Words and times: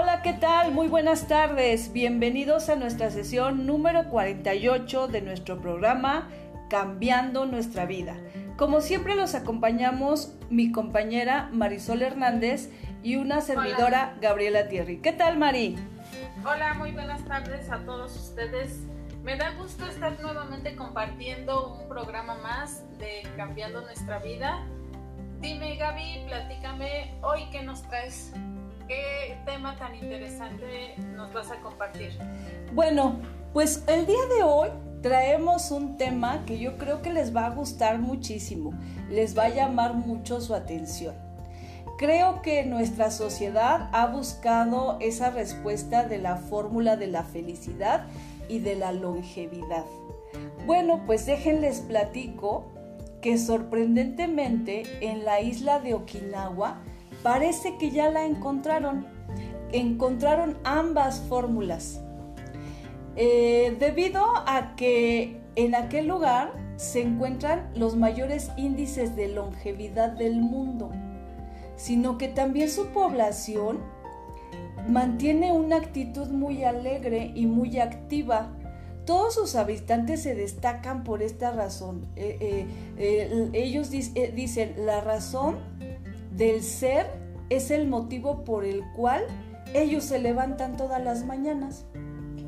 Hola, 0.00 0.22
¿qué 0.22 0.32
tal? 0.32 0.70
Muy 0.70 0.86
buenas 0.86 1.26
tardes. 1.26 1.92
Bienvenidos 1.92 2.68
a 2.68 2.76
nuestra 2.76 3.10
sesión 3.10 3.66
número 3.66 4.08
48 4.10 5.08
de 5.08 5.22
nuestro 5.22 5.60
programa 5.60 6.28
Cambiando 6.70 7.46
nuestra 7.46 7.84
vida. 7.84 8.14
Como 8.56 8.80
siempre 8.80 9.16
los 9.16 9.34
acompañamos 9.34 10.36
mi 10.50 10.70
compañera 10.70 11.48
Marisol 11.52 12.02
Hernández 12.02 12.70
y 13.02 13.16
una 13.16 13.40
servidora 13.40 14.16
Gabriela 14.20 14.68
Thierry. 14.68 14.98
¿Qué 14.98 15.10
tal, 15.10 15.36
Mari? 15.36 15.74
Hola, 16.46 16.74
muy 16.74 16.92
buenas 16.92 17.24
tardes 17.24 17.68
a 17.68 17.78
todos 17.80 18.14
ustedes. 18.14 18.78
Me 19.24 19.36
da 19.36 19.50
gusto 19.56 19.84
estar 19.84 20.20
nuevamente 20.20 20.76
compartiendo 20.76 21.74
un 21.74 21.88
programa 21.88 22.36
más 22.36 22.84
de 23.00 23.22
Cambiando 23.36 23.80
nuestra 23.80 24.20
vida. 24.20 24.64
Dime, 25.40 25.74
Gaby, 25.74 26.24
platícame 26.28 27.18
hoy 27.20 27.50
qué 27.50 27.64
nos 27.64 27.82
traes. 27.82 28.32
¿Qué 28.88 29.36
tema 29.44 29.76
tan 29.76 29.94
interesante 29.94 30.94
nos 31.14 31.30
vas 31.34 31.50
a 31.50 31.60
compartir? 31.60 32.18
Bueno, 32.72 33.20
pues 33.52 33.84
el 33.86 34.06
día 34.06 34.24
de 34.34 34.42
hoy 34.42 34.70
traemos 35.02 35.70
un 35.70 35.98
tema 35.98 36.42
que 36.46 36.58
yo 36.58 36.78
creo 36.78 37.02
que 37.02 37.12
les 37.12 37.36
va 37.36 37.44
a 37.44 37.50
gustar 37.50 37.98
muchísimo, 37.98 38.72
les 39.10 39.36
va 39.36 39.44
a 39.44 39.48
llamar 39.50 39.92
mucho 39.92 40.40
su 40.40 40.54
atención. 40.54 41.14
Creo 41.98 42.40
que 42.40 42.64
nuestra 42.64 43.10
sociedad 43.10 43.90
ha 43.92 44.06
buscado 44.06 44.96
esa 45.02 45.28
respuesta 45.28 46.04
de 46.04 46.16
la 46.16 46.36
fórmula 46.36 46.96
de 46.96 47.08
la 47.08 47.24
felicidad 47.24 48.06
y 48.48 48.60
de 48.60 48.74
la 48.74 48.92
longevidad. 48.92 49.84
Bueno, 50.64 51.02
pues 51.04 51.26
déjenles 51.26 51.80
platico 51.80 52.72
que 53.20 53.36
sorprendentemente 53.36 54.84
en 55.02 55.26
la 55.26 55.42
isla 55.42 55.78
de 55.78 55.92
Okinawa 55.92 56.80
parece 57.22 57.76
que 57.78 57.90
ya 57.90 58.10
la 58.10 58.24
encontraron. 58.24 59.06
Encontraron 59.72 60.58
ambas 60.64 61.20
fórmulas. 61.28 62.00
Eh, 63.16 63.76
debido 63.78 64.24
a 64.46 64.76
que 64.76 65.40
en 65.56 65.74
aquel 65.74 66.06
lugar 66.06 66.52
se 66.76 67.02
encuentran 67.02 67.68
los 67.74 67.96
mayores 67.96 68.52
índices 68.56 69.16
de 69.16 69.28
longevidad 69.28 70.10
del 70.10 70.40
mundo, 70.40 70.92
sino 71.74 72.16
que 72.16 72.28
también 72.28 72.70
su 72.70 72.86
población 72.88 73.80
mantiene 74.88 75.52
una 75.52 75.76
actitud 75.76 76.28
muy 76.28 76.62
alegre 76.62 77.32
y 77.34 77.46
muy 77.46 77.80
activa. 77.80 78.52
Todos 79.04 79.34
sus 79.34 79.56
habitantes 79.56 80.22
se 80.22 80.36
destacan 80.36 81.02
por 81.02 81.22
esta 81.22 81.50
razón. 81.50 82.06
Eh, 82.14 82.68
eh, 82.96 83.50
ellos 83.52 83.90
dicen, 83.90 84.74
la 84.86 85.00
razón 85.00 85.56
del 86.38 86.62
ser 86.62 87.10
es 87.50 87.70
el 87.72 87.88
motivo 87.88 88.44
por 88.44 88.64
el 88.64 88.84
cual 88.92 89.26
ellos 89.74 90.04
se 90.04 90.20
levantan 90.20 90.76
todas 90.76 91.02
las 91.02 91.26
mañanas. 91.26 91.84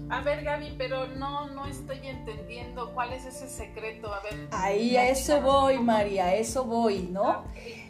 A 0.09 0.23
ver, 0.23 0.43
Gaby, 0.45 0.75
pero 0.79 1.07
no, 1.07 1.49
no 1.49 1.67
estoy 1.67 1.99
entendiendo 2.05 2.93
cuál 2.95 3.13
es 3.13 3.27
ese 3.27 3.49
secreto. 3.49 4.13
A 4.13 4.21
ver. 4.23 4.49
Ahí 4.53 4.97
a 4.97 5.09
eso 5.09 5.41
voy, 5.41 5.79
María, 5.79 6.27
a 6.27 6.35
eso 6.35 6.65
voy, 6.65 7.09
¿no? 7.13 7.45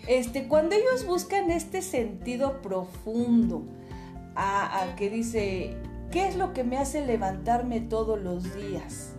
Este, 0.07 0.49
cuando 0.49 0.75
ellos 0.75 1.07
buscan 1.07 1.51
este 1.51 1.81
sentido 1.81 2.61
profundo, 2.61 3.63
a, 4.35 4.83
a, 4.83 4.97
que 4.97 5.09
dice, 5.09 5.77
¿qué 6.11 6.29
es 6.29 6.37
lo 6.37 6.53
que 6.53 6.65
me 6.65 6.77
hace 6.79 7.07
levantarme 7.07 7.81
todos 7.81 8.21
los 8.21 8.55
días? 8.55 9.15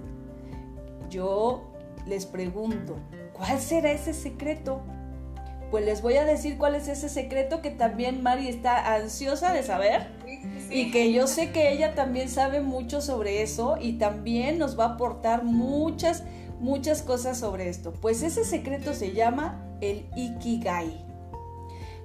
Yo 1.09 1.71
les 2.07 2.25
pregunto, 2.25 2.97
¿cuál 3.33 3.59
será 3.59 3.91
ese 3.91 4.13
secreto? 4.13 4.81
Pues 5.71 5.85
les 5.85 6.01
voy 6.01 6.17
a 6.17 6.25
decir 6.25 6.57
cuál 6.57 6.75
es 6.75 6.89
ese 6.89 7.07
secreto 7.07 7.61
que 7.61 7.71
también 7.71 8.21
Mari 8.21 8.49
está 8.49 8.93
ansiosa 8.93 9.53
de 9.53 9.63
saber 9.63 10.07
y 10.69 10.91
que 10.91 11.13
yo 11.13 11.27
sé 11.27 11.51
que 11.51 11.71
ella 11.71 11.95
también 11.95 12.27
sabe 12.27 12.59
mucho 12.59 13.01
sobre 13.01 13.41
eso 13.41 13.77
y 13.79 13.93
también 13.93 14.59
nos 14.59 14.77
va 14.77 14.83
a 14.85 14.89
aportar 14.95 15.45
muchas, 15.45 16.23
muchas 16.59 17.01
cosas 17.01 17.39
sobre 17.39 17.69
esto. 17.69 17.93
Pues 17.93 18.21
ese 18.21 18.43
secreto 18.43 18.93
se 18.93 19.13
llama 19.13 19.65
el 19.79 20.05
Ikigai. 20.15 21.05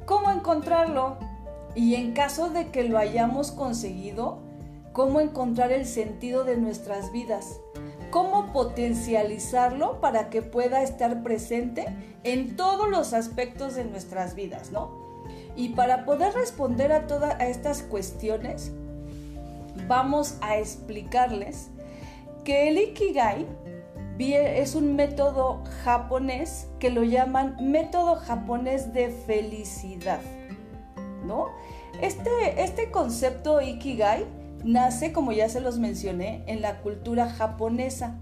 ¿Cómo 0.07 0.31
encontrarlo? 0.31 1.19
Y 1.75 1.97
en 1.97 2.13
caso 2.13 2.49
de 2.51 2.69
que 2.71 2.85
lo 2.85 2.99
hayamos 2.99 3.51
conseguido, 3.51 4.39
¿cómo 4.93 5.21
encontrar 5.21 5.73
el 5.73 5.87
sentido 5.87 6.45
de 6.45 6.57
nuestras 6.57 7.11
vidas? 7.11 7.59
Cómo 8.11 8.53
potencializarlo 8.53 10.01
para 10.01 10.31
que 10.31 10.43
pueda 10.43 10.83
estar 10.83 11.23
presente 11.23 11.87
en 12.25 12.57
todos 12.57 12.89
los 12.89 13.13
aspectos 13.13 13.75
de 13.75 13.85
nuestras 13.85 14.35
vidas, 14.35 14.71
¿no? 14.71 15.07
Y 15.57 15.71
para 15.71 16.05
poder 16.05 16.35
responder 16.35 16.93
a 16.93 17.07
todas 17.07 17.41
estas 17.41 17.83
cuestiones, 17.83 18.73
vamos 19.87 20.37
a 20.41 20.59
explicarles 20.59 21.71
que 22.45 22.69
el 22.69 22.79
Ikigai 22.79 23.47
es 24.19 24.75
un 24.75 24.97
método 24.97 25.63
japonés 25.85 26.69
que 26.79 26.91
lo 26.91 27.03
llaman 27.03 27.57
método 27.61 28.17
japonés 28.17 28.93
de 28.93 29.11
felicidad, 29.11 30.21
¿no? 31.25 31.49
Este, 32.01 32.63
este 32.63 32.91
concepto 32.91 33.61
Ikigai 33.61 34.25
nace, 34.65 35.13
como 35.13 35.33
ya 35.33 35.49
se 35.49 35.61
los 35.61 35.79
mencioné, 35.79 36.43
en 36.47 36.63
la 36.63 36.81
cultura 36.81 37.29
japonesa. 37.29 38.19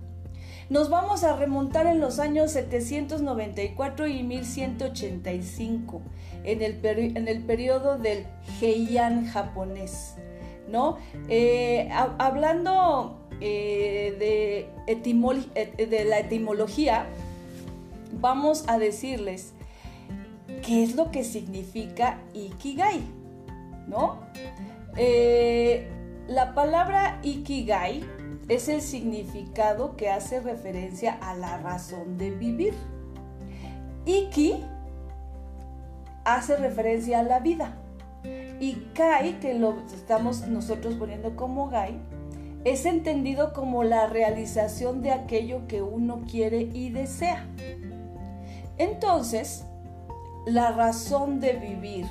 Nos 0.70 0.88
vamos 0.88 1.24
a 1.24 1.36
remontar 1.36 1.86
en 1.86 2.00
los 2.00 2.18
años 2.18 2.52
794 2.52 4.06
y 4.06 4.22
1185, 4.22 6.00
en 6.44 6.62
el, 6.62 7.42
periodo 7.42 7.98
del 7.98 8.26
Heian 8.60 9.26
japonés. 9.26 10.14
¿no? 10.68 10.96
Eh, 11.28 11.90
hablando 11.92 13.20
eh, 13.40 14.16
de, 14.18 14.68
eh, 14.86 15.86
de 15.86 16.04
la 16.06 16.18
etimología, 16.18 17.06
vamos 18.20 18.64
a 18.66 18.78
decirles 18.78 19.52
qué 20.66 20.82
es 20.82 20.94
lo 20.96 21.10
que 21.10 21.24
significa 21.24 22.20
Ikigai, 22.32 23.02
¿no? 23.86 24.20
La 26.28 26.54
palabra 26.54 27.18
Ikigai 27.22 28.02
es 28.48 28.70
el 28.70 28.80
significado 28.80 29.94
que 29.94 30.08
hace 30.08 30.40
referencia 30.40 31.18
a 31.20 31.34
la 31.34 31.58
razón 31.58 32.16
de 32.16 32.30
vivir. 32.30 32.72
Iki 34.06 34.64
hace 36.24 36.56
referencia 36.56 37.20
a 37.20 37.22
la 37.24 37.40
vida. 37.40 37.76
Y 38.58 38.86
Kai, 38.94 39.38
que 39.40 39.52
lo 39.52 39.76
estamos 39.94 40.46
nosotros 40.48 40.94
poniendo 40.94 41.36
como 41.36 41.68
Gai, 41.68 42.00
es 42.64 42.86
entendido 42.86 43.52
como 43.52 43.84
la 43.84 44.06
realización 44.06 45.02
de 45.02 45.12
aquello 45.12 45.68
que 45.68 45.82
uno 45.82 46.22
quiere 46.30 46.70
y 46.72 46.88
desea. 46.88 47.46
Entonces, 48.78 49.66
la 50.46 50.72
razón 50.72 51.40
de 51.40 51.52
vivir 51.52 52.06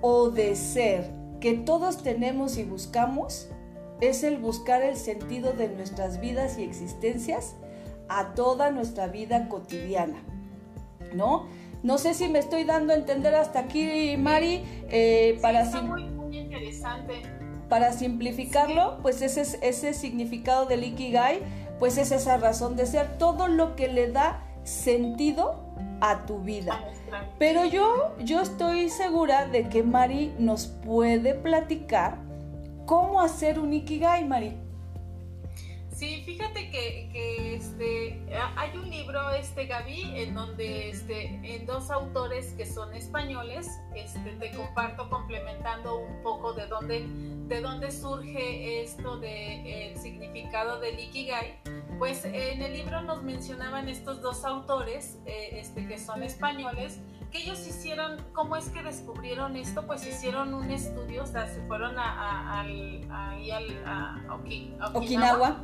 o 0.00 0.30
de 0.30 0.56
ser 0.56 1.17
que 1.40 1.54
todos 1.54 2.02
tenemos 2.02 2.58
y 2.58 2.64
buscamos 2.64 3.48
es 4.00 4.22
el 4.22 4.38
buscar 4.38 4.82
el 4.82 4.96
sentido 4.96 5.52
de 5.52 5.68
nuestras 5.68 6.20
vidas 6.20 6.58
y 6.58 6.64
existencias 6.64 7.56
a 8.08 8.34
toda 8.34 8.70
nuestra 8.70 9.08
vida 9.08 9.48
cotidiana, 9.48 10.22
¿no? 11.14 11.46
No 11.82 11.98
sé 11.98 12.14
si 12.14 12.28
me 12.28 12.38
estoy 12.38 12.64
dando 12.64 12.92
a 12.92 12.96
entender 12.96 13.34
hasta 13.34 13.60
aquí, 13.60 14.16
Mari, 14.16 14.64
eh, 14.88 15.38
para 15.40 15.62
está 15.62 15.82
muy, 15.82 16.04
muy 16.04 16.38
interesante. 16.38 17.22
Para 17.68 17.92
simplificarlo, 17.92 18.98
pues 19.02 19.20
ese, 19.22 19.42
ese 19.66 19.94
significado 19.94 20.66
del 20.66 20.84
Ikigai, 20.84 21.42
pues 21.78 21.98
es 21.98 22.10
esa 22.10 22.38
razón 22.38 22.76
de 22.76 22.86
ser, 22.86 23.18
todo 23.18 23.46
lo 23.46 23.76
que 23.76 23.88
le 23.88 24.10
da 24.10 24.42
sentido 24.64 25.67
a 26.00 26.26
tu 26.26 26.40
vida. 26.40 26.80
Pero 27.38 27.64
yo, 27.64 28.14
yo 28.20 28.40
estoy 28.40 28.90
segura 28.90 29.46
de 29.46 29.68
que 29.68 29.82
Mari 29.82 30.32
nos 30.38 30.66
puede 30.66 31.34
platicar 31.34 32.18
cómo 32.86 33.20
hacer 33.20 33.58
un 33.58 33.72
Ikigai, 33.72 34.24
Mari. 34.26 34.54
Sí, 35.98 36.22
fíjate 36.24 36.70
que, 36.70 37.56
este, 37.56 38.22
hay 38.56 38.70
un 38.78 38.88
libro, 38.88 39.30
este 39.32 39.66
Gaby, 39.66 40.12
en 40.14 40.32
donde 40.32 40.90
este, 40.90 41.40
en 41.42 41.66
dos 41.66 41.90
autores 41.90 42.52
que 42.52 42.64
son 42.66 42.94
españoles, 42.94 43.68
este, 43.96 44.30
te 44.36 44.52
comparto 44.52 45.10
complementando 45.10 45.98
un 45.98 46.22
poco 46.22 46.52
de 46.52 46.68
dónde, 46.68 47.04
de 47.48 47.60
dónde 47.60 47.90
surge 47.90 48.84
esto 48.84 49.18
del 49.18 49.96
significado 49.98 50.78
del 50.78 51.00
Ikigai. 51.00 51.58
Pues 51.98 52.24
en 52.24 52.62
el 52.62 52.72
libro 52.74 53.02
nos 53.02 53.22
mencionaban 53.22 53.88
estos 53.88 54.22
dos 54.22 54.44
autores, 54.44 55.18
eh, 55.26 55.58
este, 55.60 55.86
que 55.86 55.98
son 55.98 56.22
españoles, 56.22 57.00
que 57.32 57.38
ellos 57.38 57.66
hicieron, 57.66 58.24
¿cómo 58.32 58.56
es 58.56 58.68
que 58.70 58.82
descubrieron 58.82 59.56
esto? 59.56 59.86
Pues 59.86 60.06
hicieron 60.06 60.54
un 60.54 60.70
estudio, 60.70 61.24
o 61.24 61.26
sea, 61.26 61.46
se 61.46 61.60
fueron 61.66 61.98
a, 61.98 62.60
a, 62.60 63.36
Okinawa 64.94 65.60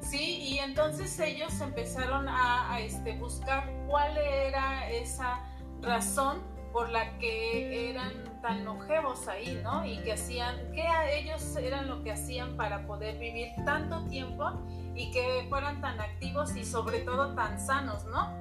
Sí, 0.00 0.38
y 0.42 0.58
entonces 0.58 1.18
ellos 1.20 1.60
empezaron 1.60 2.26
a, 2.28 2.80
este, 2.80 3.16
buscar 3.18 3.70
cuál 3.86 4.16
era 4.16 4.90
esa 4.90 5.40
razón 5.82 6.38
por 6.72 6.88
la 6.88 7.18
que 7.18 7.90
eran 7.90 8.40
tan 8.42 8.64
longevos 8.64 9.28
ahí, 9.28 9.60
¿no? 9.62 9.84
Y 9.84 9.98
que 9.98 10.12
hacían, 10.12 10.72
que 10.72 10.82
a 10.82 11.12
ellos 11.12 11.56
eran 11.56 11.88
lo 11.88 12.02
que 12.02 12.12
hacían 12.12 12.56
para 12.56 12.86
poder 12.86 13.18
vivir 13.18 13.48
tanto 13.64 14.04
tiempo 14.06 14.52
y 14.94 15.10
que 15.10 15.46
fueran 15.48 15.80
tan 15.80 16.00
activos 16.00 16.54
y 16.56 16.64
sobre 16.64 17.00
todo 17.00 17.34
tan 17.34 17.58
sanos, 17.58 18.04
¿no? 18.06 18.38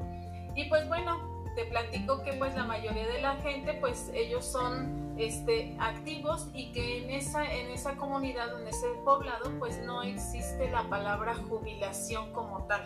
Y 0.55 0.65
pues 0.65 0.87
bueno, 0.87 1.43
te 1.55 1.65
platico 1.65 2.23
que 2.23 2.33
pues 2.33 2.55
la 2.55 2.65
mayoría 2.65 3.07
de 3.07 3.21
la 3.21 3.35
gente 3.37 3.73
pues 3.75 4.09
ellos 4.13 4.45
son 4.45 5.13
este, 5.17 5.75
activos 5.79 6.47
y 6.53 6.71
que 6.71 7.03
en 7.03 7.09
esa, 7.11 7.43
en 7.51 7.71
esa 7.71 7.95
comunidad, 7.97 8.61
en 8.61 8.67
ese 8.67 8.87
poblado 9.03 9.51
pues 9.59 9.77
no 9.83 10.01
existe 10.03 10.69
la 10.71 10.83
palabra 10.83 11.35
jubilación 11.35 12.31
como 12.33 12.65
tal, 12.67 12.83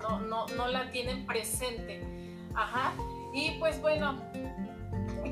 no, 0.00 0.20
no, 0.20 0.46
no 0.48 0.68
la 0.68 0.90
tienen 0.90 1.26
presente. 1.26 2.02
Ajá. 2.54 2.92
Y 3.32 3.52
pues 3.58 3.80
bueno, 3.80 4.20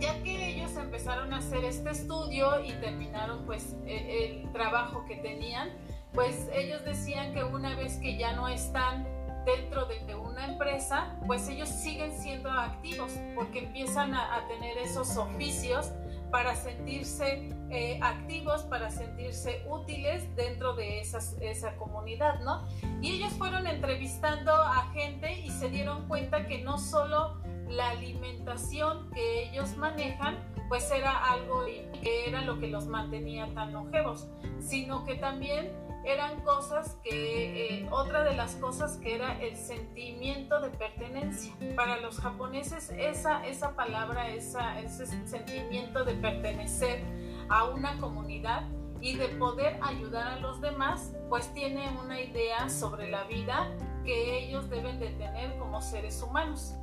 ya 0.01 0.23
que 0.23 0.49
ellos 0.49 0.75
empezaron 0.77 1.33
a 1.33 1.39
hacer 1.39 1.65
este 1.65 1.91
estudio 1.91 2.65
y 2.65 2.73
terminaron 2.75 3.45
pues 3.45 3.77
e, 3.87 4.43
el, 4.43 4.53
trabajo 4.53 5.05
que 5.07 5.17
tenían, 5.17 5.71
pues 6.15 6.49
ellos 6.53 6.85
decían 6.85 7.33
que 7.35 7.45
una 7.45 7.75
vez 7.77 7.97
que 7.99 8.17
ya 8.17 8.33
no 8.33 8.49
están 8.49 9.07
dentro 9.45 9.87
de 9.87 10.15
una 10.15 10.47
empresa, 10.47 11.17
pues 11.27 11.49
ellos 11.49 11.69
siguen 11.69 12.13
siendo 12.13 12.51
activos 12.51 13.13
porque 13.35 13.61
empiezan 13.61 14.15
a, 14.15 14.47
tener 14.49 14.79
esos 14.79 15.17
oficios 15.17 15.93
para 16.31 16.55
sentirse 16.55 17.49
eh, 17.71 17.99
activos, 18.03 18.63
para 18.63 18.91
sentirse 18.91 19.65
útiles 19.69 20.35
dentro 20.37 20.75
de 20.75 21.01
esa 21.01 21.77
comunidad, 21.77 22.41
¿no? 22.41 22.69
Y 23.01 23.13
ellos 23.13 23.33
fueron 23.33 23.67
entrevistando 23.67 24.53
a 24.53 24.91
gente 24.93 25.41
y 25.41 25.51
se 25.51 25.71
dieron 25.71 26.07
cuenta 26.07 26.47
que 26.47 26.63
no 26.63 26.79
solo 26.79 27.41
la 27.69 27.91
alimentación 27.91 29.11
que 29.11 29.49
ellos 29.49 29.77
manejan, 29.77 30.39
pues 30.69 30.91
era 30.91 31.33
algo 31.33 31.65
que 31.65 32.29
era 32.29 32.43
lo 32.43 32.61
que 32.61 32.69
los 32.69 32.87
mantenía 32.87 33.53
tan 33.55 33.73
longevos, 33.73 34.29
sino 34.61 35.05
que 35.05 35.17
también 35.17 35.73
eran 36.05 36.41
cosas 36.41 36.97
que, 37.03 37.81
eh, 37.81 37.89
otra 37.91 38.25
de 38.25 38.35
las 38.35 38.55
cosas 38.57 38.97
que 38.97 39.15
era 39.15 39.41
el 39.41 39.57
sentimiento 39.57 40.61
de 40.61 40.71
pertenencia. 40.71 41.55
Para 41.77 41.99
los 41.99 42.19
japoneses 42.19 42.91
esa, 42.97 43.47
esa 43.47 43.75
palabra, 43.75 44.29
esa, 44.29 44.81
ese 44.81 45.07
sentimiento 45.27 46.05
de 46.05 46.15
pertenecer 46.15 47.03
a 47.49 47.65
una 47.65 47.99
comunidad 47.99 48.69
y 49.01 49.17
de 49.17 49.29
poder 49.29 49.79
ayudar 49.83 50.29
a 50.29 50.41
los 50.41 50.61
demás, 50.61 51.15
pues 51.29 51.53
tiene 51.55 51.89
una 52.03 52.21
idea 52.21 52.69
sobre 52.69 53.11
la 53.11 53.25
vida 53.25 53.71
que 54.05 54.45
ellos 54.45 54.69
deben 54.69 54.99
de 54.99 55.11
tener 55.11 55.59
como 55.59 55.81
seres 55.81 56.23
humanos 56.23 56.75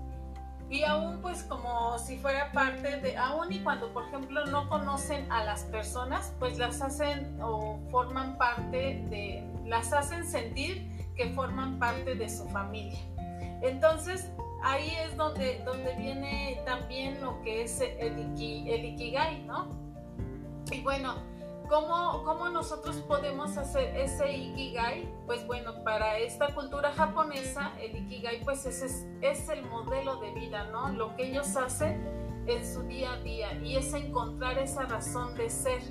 y 0.69 0.83
aún 0.83 1.21
pues 1.21 1.43
como 1.43 1.97
si 1.97 2.17
fuera 2.17 2.51
parte 2.51 2.99
de, 2.99 3.15
aún 3.17 3.51
y 3.51 3.59
cuando 3.59 3.91
por 3.93 4.05
ejemplo 4.07 4.45
no 4.47 4.67
conocen 4.67 5.31
a 5.31 5.43
las 5.43 5.63
personas, 5.63 6.33
pues 6.39 6.57
las 6.57 6.81
hacen 6.81 7.39
o 7.41 7.79
forman 7.89 8.37
parte 8.37 9.05
de, 9.09 9.43
las 9.65 9.93
hacen 9.93 10.25
sentir 10.25 10.89
que 11.15 11.29
forman 11.29 11.79
parte 11.79 12.15
de 12.15 12.29
su 12.29 12.47
familia. 12.49 12.99
Entonces 13.61 14.29
ahí 14.63 14.91
es 15.05 15.15
donde, 15.15 15.61
donde 15.63 15.95
viene 15.95 16.61
también 16.65 17.21
lo 17.21 17.41
que 17.43 17.63
es 17.63 17.79
el, 17.79 18.35
el 18.37 18.85
Ikigai, 18.85 19.43
¿no? 19.43 19.69
Y 20.71 20.81
bueno, 20.81 21.15
¿Cómo, 21.69 22.23
¿Cómo, 22.23 22.49
nosotros 22.49 22.95
podemos 23.07 23.57
hacer 23.57 23.93
ese 23.97 24.31
Ikigai? 24.31 25.05
Pues 25.25 25.45
bueno, 25.45 25.83
para 25.83 26.17
esta 26.17 26.53
cultura 26.55 26.93
japonesa, 26.93 27.73
el 27.81 27.97
Ikigai 27.97 28.41
pues 28.45 28.65
es, 28.65 29.05
es 29.21 29.49
el 29.49 29.65
modelo 29.65 30.15
de 30.17 30.31
vida, 30.31 30.63
¿no? 30.71 30.89
Lo 30.89 31.15
que 31.17 31.29
ellos 31.29 31.57
hacen 31.57 32.07
en 32.47 32.65
su 32.65 32.83
día 32.83 33.13
a 33.13 33.17
día 33.17 33.53
y 33.61 33.75
es 33.75 33.93
encontrar 33.93 34.57
esa 34.57 34.83
razón 34.83 35.35
de 35.35 35.49
ser. 35.49 35.81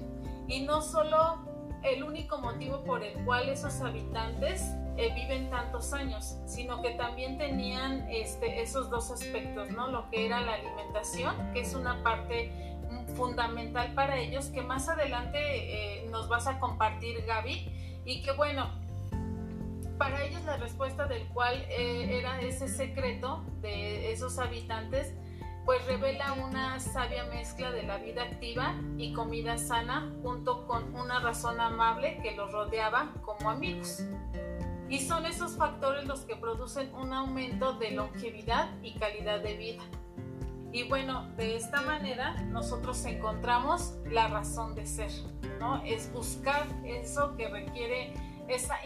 Y 0.48 0.60
no 0.60 0.80
solo 0.80 1.44
el 1.82 2.02
único 2.02 2.38
motivo 2.38 2.82
por 2.84 3.02
el 3.02 3.22
cual 3.24 3.48
esos 3.50 3.80
habitantes 3.82 4.62
eh, 4.96 5.12
viven 5.14 5.50
tantos 5.50 5.92
años, 5.92 6.38
sino 6.46 6.80
que 6.80 6.92
también 6.92 7.36
tenían 7.36 8.08
este, 8.10 8.62
esos 8.62 8.88
dos 8.88 9.10
aspectos, 9.10 9.70
¿no? 9.70 9.88
Lo 9.88 10.08
que 10.08 10.24
era 10.24 10.40
la 10.40 10.54
alimentación, 10.54 11.52
que 11.52 11.60
es 11.60 11.74
una 11.74 12.02
parte 12.02 12.75
fundamental 13.14 13.94
para 13.94 14.18
ellos 14.18 14.46
que 14.46 14.62
más 14.62 14.88
adelante 14.88 15.38
eh, 15.38 16.08
nos 16.10 16.28
vas 16.28 16.46
a 16.46 16.58
compartir 16.58 17.24
Gaby 17.24 18.02
y 18.04 18.22
que 18.22 18.32
bueno, 18.32 18.70
para 19.98 20.24
ellos 20.24 20.44
la 20.44 20.56
respuesta 20.56 21.06
del 21.06 21.26
cual 21.28 21.54
eh, 21.68 22.18
era 22.18 22.40
ese 22.40 22.68
secreto 22.68 23.44
de 23.62 24.12
esos 24.12 24.38
habitantes 24.38 25.12
pues 25.66 25.84
revela 25.86 26.32
una 26.34 26.78
sabia 26.78 27.24
mezcla 27.24 27.72
de 27.72 27.82
la 27.82 27.98
vida 27.98 28.22
activa 28.22 28.76
y 28.96 29.12
comida 29.12 29.58
sana 29.58 30.08
junto 30.22 30.64
con 30.68 30.94
una 30.94 31.18
razón 31.18 31.60
amable 31.60 32.20
que 32.22 32.36
los 32.36 32.52
rodeaba 32.52 33.12
como 33.22 33.50
amigos. 33.50 34.04
Y 34.88 35.00
son 35.00 35.26
esos 35.26 35.56
factores 35.56 36.06
los 36.06 36.20
que 36.20 36.36
producen 36.36 36.94
un 36.94 37.12
aumento 37.12 37.72
de 37.72 37.90
longevidad 37.90 38.68
y 38.80 38.94
calidad 38.94 39.40
de 39.40 39.56
vida. 39.56 39.82
Y 40.76 40.82
bueno, 40.82 41.26
de 41.38 41.56
esta 41.56 41.80
manera 41.80 42.34
nosotros 42.50 43.02
encontramos 43.06 43.94
la 44.10 44.28
razón 44.28 44.74
de 44.74 44.84
ser, 44.84 45.10
¿no? 45.58 45.82
Es 45.82 46.12
buscar 46.12 46.66
eso 46.84 47.34
que 47.34 47.48
requiere 47.48 48.12
esa 48.46 48.76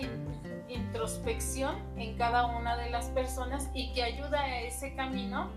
introspección 0.69 1.75
en 1.97 2.17
cada 2.17 2.47
una 2.47 2.77
de 2.77 2.91
las 2.91 3.07
personas 3.07 3.69
y 3.75 3.93
que 3.93 4.05
ayuda 4.05 4.41
a 4.41 4.61
ese 4.61 4.95
camino 4.95 5.51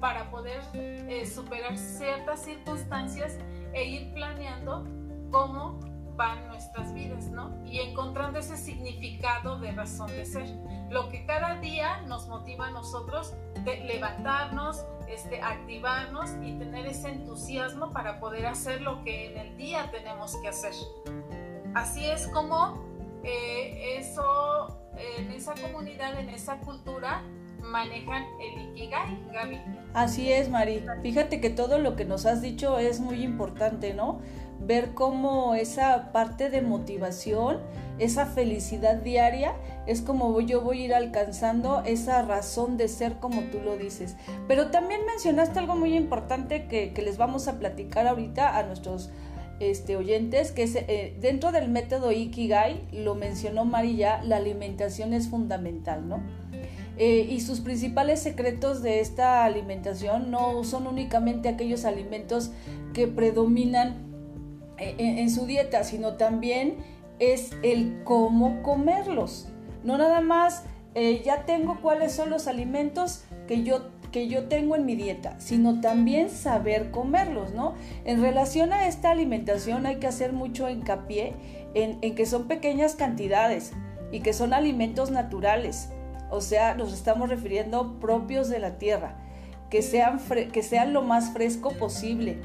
para 0.00 0.30
poder 0.30 0.62
eh, 0.72 1.26
superar 1.26 1.76
ciertas 1.76 2.40
circunstancias 2.40 3.36
e 3.74 3.84
ir 3.84 4.14
planeando 4.14 4.86
cómo 5.30 5.80
van 6.16 6.48
nuestras 6.48 6.94
vidas, 6.94 7.26
¿no? 7.26 7.52
Y 7.66 7.80
encontrando 7.80 8.38
ese 8.38 8.56
significado 8.56 9.58
de 9.58 9.72
razón 9.72 10.08
de 10.08 10.24
ser. 10.24 10.46
Lo 10.90 11.08
que 11.08 11.26
cada 11.26 11.56
día 11.60 12.00
nos 12.06 12.28
motiva 12.28 12.68
a 12.68 12.70
nosotros 12.70 13.34
de 13.64 13.80
levantarnos, 13.84 14.86
este, 15.08 15.40
activarnos 15.40 16.30
y 16.42 16.52
tener 16.58 16.86
ese 16.86 17.08
entusiasmo 17.08 17.92
para 17.92 18.20
poder 18.20 18.46
hacer 18.46 18.80
lo 18.80 19.02
que 19.04 19.32
en 19.32 19.38
el 19.38 19.56
día 19.56 19.90
tenemos 19.90 20.36
que 20.36 20.48
hacer. 20.48 20.72
Así 21.74 22.04
es 22.04 22.28
como 22.28 22.84
eh, 23.24 23.98
eso, 23.98 24.90
en 24.96 25.30
esa 25.32 25.54
comunidad, 25.54 26.18
en 26.18 26.28
esa 26.28 26.58
cultura, 26.58 27.22
manejan 27.60 28.24
el 28.40 28.70
Ikigai, 28.70 29.24
Gaby. 29.32 29.60
Así 29.94 30.32
es, 30.32 30.48
Mari. 30.50 30.84
Fíjate 31.02 31.40
que 31.40 31.50
todo 31.50 31.78
lo 31.78 31.96
que 31.96 32.04
nos 32.04 32.26
has 32.26 32.42
dicho 32.42 32.78
es 32.78 33.00
muy 33.00 33.22
importante, 33.22 33.94
¿no? 33.94 34.20
Ver 34.66 34.94
cómo 34.94 35.54
esa 35.54 36.12
parte 36.12 36.50
de 36.50 36.62
motivación, 36.62 37.58
esa 37.98 38.26
felicidad 38.26 38.96
diaria, 38.96 39.54
es 39.86 40.00
como 40.00 40.40
yo 40.40 40.62
voy 40.62 40.82
a 40.82 40.84
ir 40.86 40.94
alcanzando 40.94 41.82
esa 41.84 42.22
razón 42.22 42.76
de 42.76 42.88
ser 42.88 43.14
como 43.18 43.42
tú 43.44 43.60
lo 43.64 43.76
dices. 43.76 44.16
Pero 44.48 44.70
también 44.70 45.00
mencionaste 45.06 45.58
algo 45.58 45.76
muy 45.76 45.96
importante 45.96 46.66
que, 46.66 46.92
les 47.04 47.18
vamos 47.18 47.48
a 47.48 47.58
platicar 47.58 48.06
ahorita 48.06 48.58
a 48.58 48.62
nuestros 48.62 49.10
este, 49.60 49.96
oyentes, 49.96 50.52
que 50.52 50.62
es, 50.62 50.74
eh, 50.74 51.16
dentro 51.20 51.52
del 51.52 51.68
método 51.68 52.12
Ikigai, 52.12 52.88
lo 52.92 53.14
mencionó 53.14 53.64
María, 53.64 54.22
la 54.24 54.36
alimentación 54.36 55.12
es 55.12 55.28
fundamental, 55.28 56.08
¿no? 56.08 56.22
Eh, 56.96 57.26
y 57.28 57.40
sus 57.40 57.60
principales 57.60 58.20
secretos 58.20 58.80
de 58.82 59.00
esta 59.00 59.44
alimentación 59.44 60.30
no 60.30 60.62
son 60.62 60.86
únicamente 60.86 61.48
aquellos 61.48 61.84
alimentos 61.84 62.52
que 62.92 63.08
predominan 63.08 64.13
eh, 64.78 64.94
en, 64.98 65.30
su 65.30 65.46
dieta, 65.46 65.84
sino 65.84 66.14
también 66.14 66.76
es 67.18 67.52
el 67.62 68.02
cómo 68.04 68.62
comerlos. 68.62 69.48
No 69.82 69.98
nada 69.98 70.20
más 70.20 70.64
eh, 70.94 71.22
ya 71.24 71.44
tengo 71.44 71.80
cuáles 71.80 72.12
son 72.12 72.30
los 72.30 72.46
alimentos 72.46 73.24
que 73.46 73.62
yo, 73.62 73.90
que 74.10 74.28
yo 74.28 74.48
tengo 74.48 74.76
en 74.76 74.86
mi 74.86 74.96
dieta, 74.96 75.38
sino 75.38 75.80
también 75.80 76.30
saber 76.30 76.90
comerlos, 76.90 77.52
¿no? 77.52 77.74
En 78.04 78.20
relación 78.20 78.72
a 78.72 78.86
esta 78.88 79.10
alimentación 79.10 79.86
hay 79.86 79.96
que 79.96 80.06
hacer 80.06 80.32
mucho 80.32 80.68
hincapié 80.68 81.34
en, 81.74 81.98
en 82.02 82.14
que 82.14 82.26
son 82.26 82.48
pequeñas 82.48 82.94
cantidades 82.94 83.72
y 84.10 84.20
que 84.20 84.32
son 84.32 84.52
alimentos 84.52 85.10
naturales, 85.10 85.90
o 86.30 86.40
sea, 86.40 86.74
nos 86.74 86.92
estamos 86.92 87.28
refiriendo 87.28 88.00
propios 88.00 88.48
de 88.48 88.58
la 88.58 88.78
tierra, 88.78 89.16
que 89.70 89.82
sean, 89.82 90.20
que 90.52 90.62
sean 90.62 90.92
lo 90.92 91.02
más 91.02 91.32
fresco 91.32 91.70
posible 91.70 92.38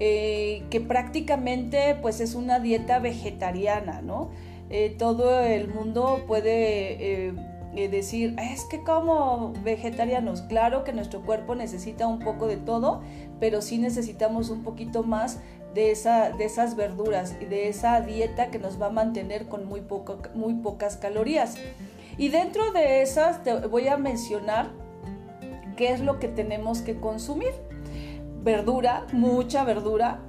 eh, 0.00 0.62
que 0.70 0.80
prácticamente 0.80 1.94
pues 2.00 2.20
es 2.20 2.34
una 2.34 2.58
dieta 2.58 2.98
vegetariana, 2.98 4.00
¿no? 4.00 4.30
Eh, 4.70 4.94
todo 4.98 5.40
el 5.40 5.68
mundo 5.68 6.24
puede 6.26 7.28
eh, 7.28 7.88
decir, 7.90 8.34
es 8.40 8.64
que 8.64 8.82
como 8.82 9.52
vegetarianos, 9.62 10.40
claro 10.42 10.84
que 10.84 10.94
nuestro 10.94 11.20
cuerpo 11.20 11.54
necesita 11.54 12.06
un 12.06 12.20
poco 12.20 12.46
de 12.46 12.56
todo, 12.56 13.02
pero 13.40 13.60
sí 13.60 13.76
necesitamos 13.76 14.48
un 14.48 14.62
poquito 14.62 15.02
más 15.02 15.40
de, 15.74 15.90
esa, 15.90 16.30
de 16.30 16.46
esas 16.46 16.76
verduras 16.76 17.36
y 17.38 17.44
de 17.44 17.68
esa 17.68 18.00
dieta 18.00 18.50
que 18.50 18.58
nos 18.58 18.80
va 18.80 18.86
a 18.86 18.90
mantener 18.90 19.48
con 19.48 19.66
muy, 19.66 19.82
poco, 19.82 20.18
muy 20.34 20.54
pocas 20.54 20.96
calorías. 20.96 21.56
Y 22.16 22.28
dentro 22.28 22.72
de 22.72 23.02
esas 23.02 23.42
te 23.44 23.54
voy 23.54 23.88
a 23.88 23.96
mencionar 23.96 24.70
qué 25.76 25.92
es 25.92 26.00
lo 26.00 26.18
que 26.18 26.28
tenemos 26.28 26.80
que 26.80 26.96
consumir. 26.96 27.52
Verdura, 28.42 29.06
mucha 29.12 29.64
verdura, 29.64 30.20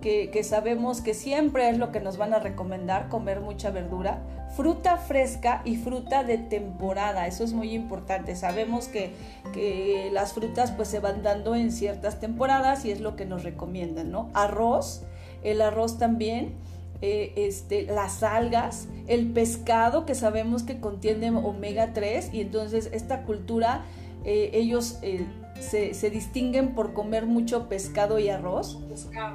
que, 0.00 0.30
que, 0.30 0.44
sabemos 0.44 1.00
que 1.00 1.12
siempre 1.12 1.68
es 1.70 1.78
lo 1.78 1.90
que 1.90 2.00
nos 2.00 2.18
van 2.18 2.32
a 2.32 2.38
recomendar, 2.38 3.08
comer 3.08 3.40
mucha 3.40 3.70
verdura, 3.70 4.22
fruta 4.54 4.96
fresca 4.96 5.60
y 5.64 5.76
fruta 5.76 6.22
de 6.22 6.38
temporada, 6.38 7.26
eso 7.26 7.42
es 7.42 7.52
muy 7.52 7.74
importante, 7.74 8.36
sabemos 8.36 8.86
que, 8.86 9.12
que, 9.52 10.10
las 10.12 10.34
frutas 10.34 10.70
pues 10.70 10.88
se 10.88 11.00
van 11.00 11.22
dando 11.22 11.54
en 11.54 11.72
ciertas 11.72 12.20
temporadas 12.20 12.84
y 12.84 12.92
es 12.92 13.00
lo 13.00 13.16
que 13.16 13.24
nos 13.24 13.42
recomiendan, 13.42 14.12
¿no? 14.12 14.30
Arroz, 14.34 15.02
el 15.42 15.60
arroz 15.60 15.98
también, 15.98 16.54
eh, 17.00 17.32
este, 17.36 17.82
las 17.82 18.22
algas, 18.22 18.88
el 19.06 19.30
pescado 19.32 20.06
que 20.06 20.14
sabemos 20.14 20.62
que 20.62 20.80
contiene 20.80 21.30
omega 21.30 21.92
3 21.92 22.30
y 22.32 22.40
entonces 22.40 22.90
esta 22.92 23.22
cultura 23.22 23.84
eh, 24.24 24.50
ellos 24.52 24.98
eh, 25.02 25.24
se, 25.60 26.10
distinguen 26.10 26.74
por 26.74 26.92
comer 26.92 27.26
mucho 27.26 27.68
pescado 27.68 28.18
y 28.18 28.28
arroz, 28.28 28.78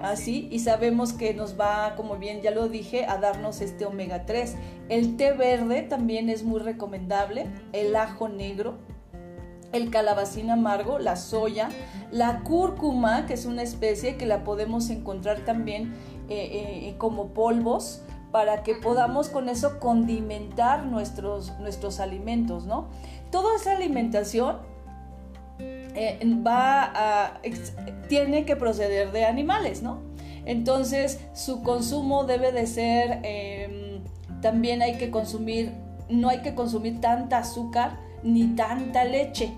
así, 0.01 0.47
y 0.51 0.59
sabemos 0.59 1.13
que 1.13 1.33
nos 1.33 1.59
va, 1.59 1.95
como 1.95 2.17
bien 2.17 2.41
ya 2.41 2.51
lo 2.51 2.69
dije, 2.69 3.05
a 3.05 3.17
darnos 3.17 3.61
este 3.61 3.85
omega 3.85 4.25
3. 4.25 4.55
El 4.89 5.17
té 5.17 5.33
verde 5.33 5.83
también 5.83 6.29
es 6.29 6.43
muy 6.43 6.59
recomendable, 6.59 7.47
el 7.71 7.95
ajo 7.95 8.29
negro, 8.29 8.77
el 9.71 9.89
calabacín 9.89 10.49
amargo, 10.49 10.99
la 10.99 11.15
soya, 11.15 11.69
la 12.11 12.41
cúrcuma, 12.41 13.25
que 13.25 13.33
es 13.33 13.45
una 13.45 13.63
especie 13.63 14.17
que 14.17 14.25
la 14.25 14.43
podemos 14.43 14.89
encontrar 14.89 15.39
también 15.45 15.93
eh, 16.29 16.89
eh, 16.89 16.95
como 16.97 17.33
polvos 17.33 18.01
para 18.31 18.63
que 18.63 18.73
podamos 18.75 19.29
con 19.29 19.47
eso 19.47 19.79
condimentar 19.79 20.85
nuestros, 20.85 21.57
nuestros 21.59 21.99
alimentos, 21.99 22.65
¿no? 22.65 22.87
Toda 23.29 23.55
esa 23.55 23.75
alimentación 23.75 24.57
eh, 25.95 26.19
va 26.45 26.91
a, 26.93 27.41
tiene 28.07 28.45
que 28.45 28.55
proceder 28.55 29.11
de 29.11 29.25
animales, 29.25 29.81
¿no? 29.81 30.01
Entonces 30.45 31.19
su 31.33 31.63
consumo 31.63 32.25
debe 32.25 32.51
de 32.51 32.67
ser, 32.67 33.19
em, 33.23 34.03
también 34.41 34.81
hay 34.81 34.97
que 34.97 35.09
consumir, 35.09 35.71
no 36.09 36.29
hay 36.29 36.39
que 36.39 36.53
consumir 36.53 36.99
tanta 36.99 37.39
azúcar 37.39 37.99
ni 38.23 38.55
tanta 38.55 39.05
leche. 39.05 39.53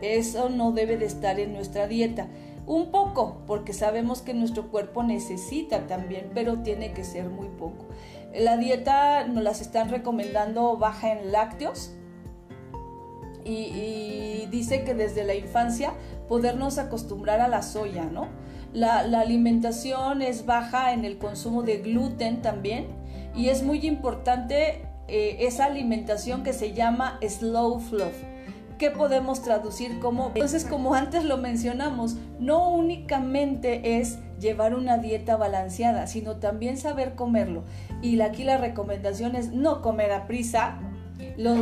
Eso 0.00 0.48
no 0.48 0.72
debe 0.72 0.96
de 0.96 1.06
estar 1.06 1.38
en 1.38 1.52
nuestra 1.52 1.86
dieta. 1.86 2.28
Un 2.66 2.90
poco, 2.90 3.42
porque 3.46 3.74
sabemos 3.74 4.22
que 4.22 4.32
nuestro 4.32 4.70
cuerpo 4.70 5.02
necesita 5.02 5.86
también, 5.86 6.30
pero 6.34 6.60
tiene 6.60 6.92
que 6.92 7.04
ser 7.04 7.28
muy 7.28 7.48
poco. 7.48 7.86
La 8.34 8.56
dieta 8.56 9.26
nos 9.26 9.44
las 9.44 9.60
están 9.60 9.90
recomendando 9.90 10.76
baja 10.78 11.12
en 11.12 11.30
lácteos 11.30 11.92
y, 13.44 14.46
dice 14.50 14.84
que 14.84 14.94
desde 14.94 15.24
la 15.24 15.34
infancia 15.34 15.94
podernos 16.28 16.78
acostumbrar 16.78 17.40
a 17.40 17.48
la 17.48 17.62
soya, 17.62 18.04
¿no? 18.04 18.28
La, 18.72 19.00
alimentación 19.00 20.22
es 20.22 20.46
baja 20.46 20.92
en 20.92 21.04
el 21.04 21.18
consumo 21.18 21.62
de 21.62 21.78
gluten 21.78 22.42
también 22.42 22.86
y 23.34 23.48
es 23.48 23.62
muy 23.62 23.86
importante 23.86 24.86
eh, 25.08 25.38
esa 25.40 25.64
alimentación 25.66 26.42
que 26.42 26.52
se 26.52 26.72
llama 26.72 27.18
slow 27.26 27.80
flow 27.80 28.10
¿Qué 28.78 28.90
podemos 28.90 29.42
traducir 29.42 30.00
como? 30.00 30.32
Entonces, 30.34 30.64
como 30.64 30.94
antes 30.94 31.24
lo 31.24 31.36
mencionamos, 31.36 32.16
no 32.40 32.70
únicamente 32.70 33.98
es 33.98 34.18
llevar 34.40 34.74
una 34.74 34.98
dieta 34.98 35.36
balanceada, 35.36 36.08
sino 36.08 36.36
también 36.36 36.76
saber 36.76 37.14
comerlo. 37.14 37.64
Y 38.02 38.20
aquí 38.20 38.42
la 38.42 38.58
recomendación 38.58 39.36
es 39.36 39.52
no 39.52 39.80
comer 39.80 40.10
a 40.10 40.26
prisa. 40.26 40.80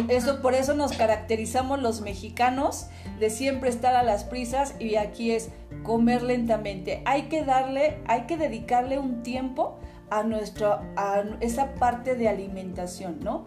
Eso, 0.08 0.42
por 0.42 0.54
eso 0.54 0.74
nos 0.74 0.92
caracterizamos 0.92 1.80
los 1.80 2.00
mexicanos 2.00 2.86
de 3.18 3.30
siempre 3.30 3.70
estar 3.70 3.94
a 3.94 4.02
las 4.02 4.24
prisas 4.24 4.74
y 4.78 4.96
aquí 4.96 5.30
es 5.30 5.50
comer 5.82 6.22
lentamente. 6.22 7.02
Hay 7.04 7.22
que 7.22 7.44
darle, 7.44 7.98
hay 8.06 8.22
que 8.22 8.36
dedicarle 8.36 8.98
un 8.98 9.22
tiempo 9.22 9.78
a, 10.10 10.22
nuestro, 10.22 10.80
a 10.96 11.22
esa 11.40 11.74
parte 11.74 12.14
de 12.14 12.28
alimentación, 12.28 13.20
¿no? 13.20 13.46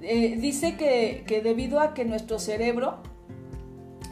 Eh, 0.00 0.36
dice 0.38 0.76
que, 0.76 1.24
que 1.26 1.42
debido 1.42 1.80
a 1.80 1.92
que 1.92 2.04
nuestro 2.04 2.38
cerebro 2.38 3.02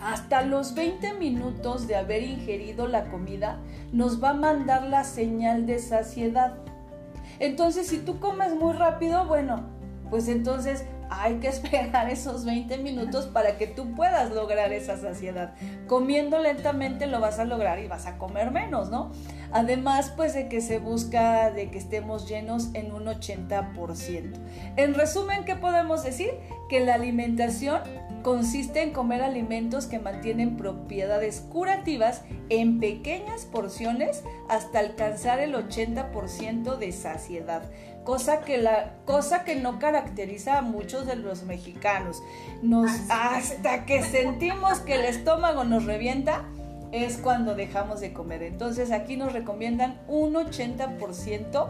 hasta 0.03 0.43
los 0.43 0.75
20 0.75 1.15
minutos 1.15 1.87
de 1.87 1.97
haber 1.97 2.23
ingerido 2.23 2.87
la 2.87 3.09
comida 3.09 3.61
nos 3.93 4.23
va 4.23 4.31
a 4.31 4.35
mandar 4.35 4.85
la 4.85 5.05
señal 5.05 5.67
de 5.67 5.79
saciedad. 5.79 6.59
Entonces, 7.39 7.87
si 7.89 7.99
tú 7.99 8.19
comes 8.21 8.55
muy 8.55 8.73
rápido, 8.75 9.27
bueno, 9.27 9.65
pues 10.11 10.29
entonces 10.29 10.85
hay 11.11 11.37
que 11.37 11.49
esperar 11.49 12.11
esos 12.11 12.45
20 12.45 12.79
minutos 12.79 13.27
para 13.27 13.59
que 13.59 13.67
tú 13.67 13.95
puedas 13.95 14.31
lograr 14.31 14.73
esa 14.73 14.97
saciedad. 14.97 15.55
Comiendo 15.87 16.39
lentamente 16.39 17.07
lo 17.07 17.21
vas 17.21 17.39
a 17.39 17.45
lograr 17.45 17.79
y 17.79 17.87
vas 17.87 18.07
a 18.07 18.19
comer 18.19 18.51
menos, 18.51 18.91
¿no? 18.91 19.13
Además, 19.53 20.13
pues 20.17 20.35
de 20.35 20.49
que 20.49 20.61
se 20.61 20.79
busca 20.79 21.51
de 21.51 21.71
que 21.71 21.79
estemos 21.79 22.29
llenos 22.29 22.71
en 22.75 22.93
un 22.93 23.07
80%. 23.07 24.33
En 24.77 24.95
resumen, 24.95 25.45
¿qué 25.45 25.57
podemos 25.57 26.05
decir? 26.05 26.31
Que 26.69 26.81
la 26.81 26.95
alimentación 26.95 27.81
consiste 28.23 28.83
en 28.83 28.93
comer 28.93 29.23
alimentos 29.23 29.87
que 29.87 30.01
mantienen 30.01 30.57
propiedades 30.57 31.41
curativas 31.41 32.25
en 32.49 32.81
pequeñas 32.81 33.45
porciones 33.45 34.25
hasta 34.49 34.81
alcanzar 34.81 35.39
el 35.39 35.55
80% 35.55 36.77
de 36.77 36.91
saciedad, 36.91 37.63
cosa 38.07 38.41
que, 38.41 38.57
la, 38.57 38.95
cosa 39.05 39.45
que 39.45 39.57
no 39.57 39.79
caracteriza 39.79 40.59
a 40.59 40.63
muchos 40.63 41.07
de 41.07 41.17
los 41.17 41.43
mexicanos. 41.43 42.23
Nos, 42.63 42.91
hasta 43.11 43.85
que 43.85 44.03
sentimos 44.03 44.79
que 44.79 44.95
el 44.95 45.05
estómago 45.05 45.65
nos 45.65 45.85
revienta, 45.85 46.45
es 46.93 47.19
cuando 47.19 47.55
dejamos 47.55 48.01
de 48.01 48.15
comer. 48.15 48.45
Entonces 48.45 48.93
aquí 48.93 49.17
nos 49.17 49.33
recomiendan 49.33 50.01
un 50.07 50.35
80% 50.35 51.67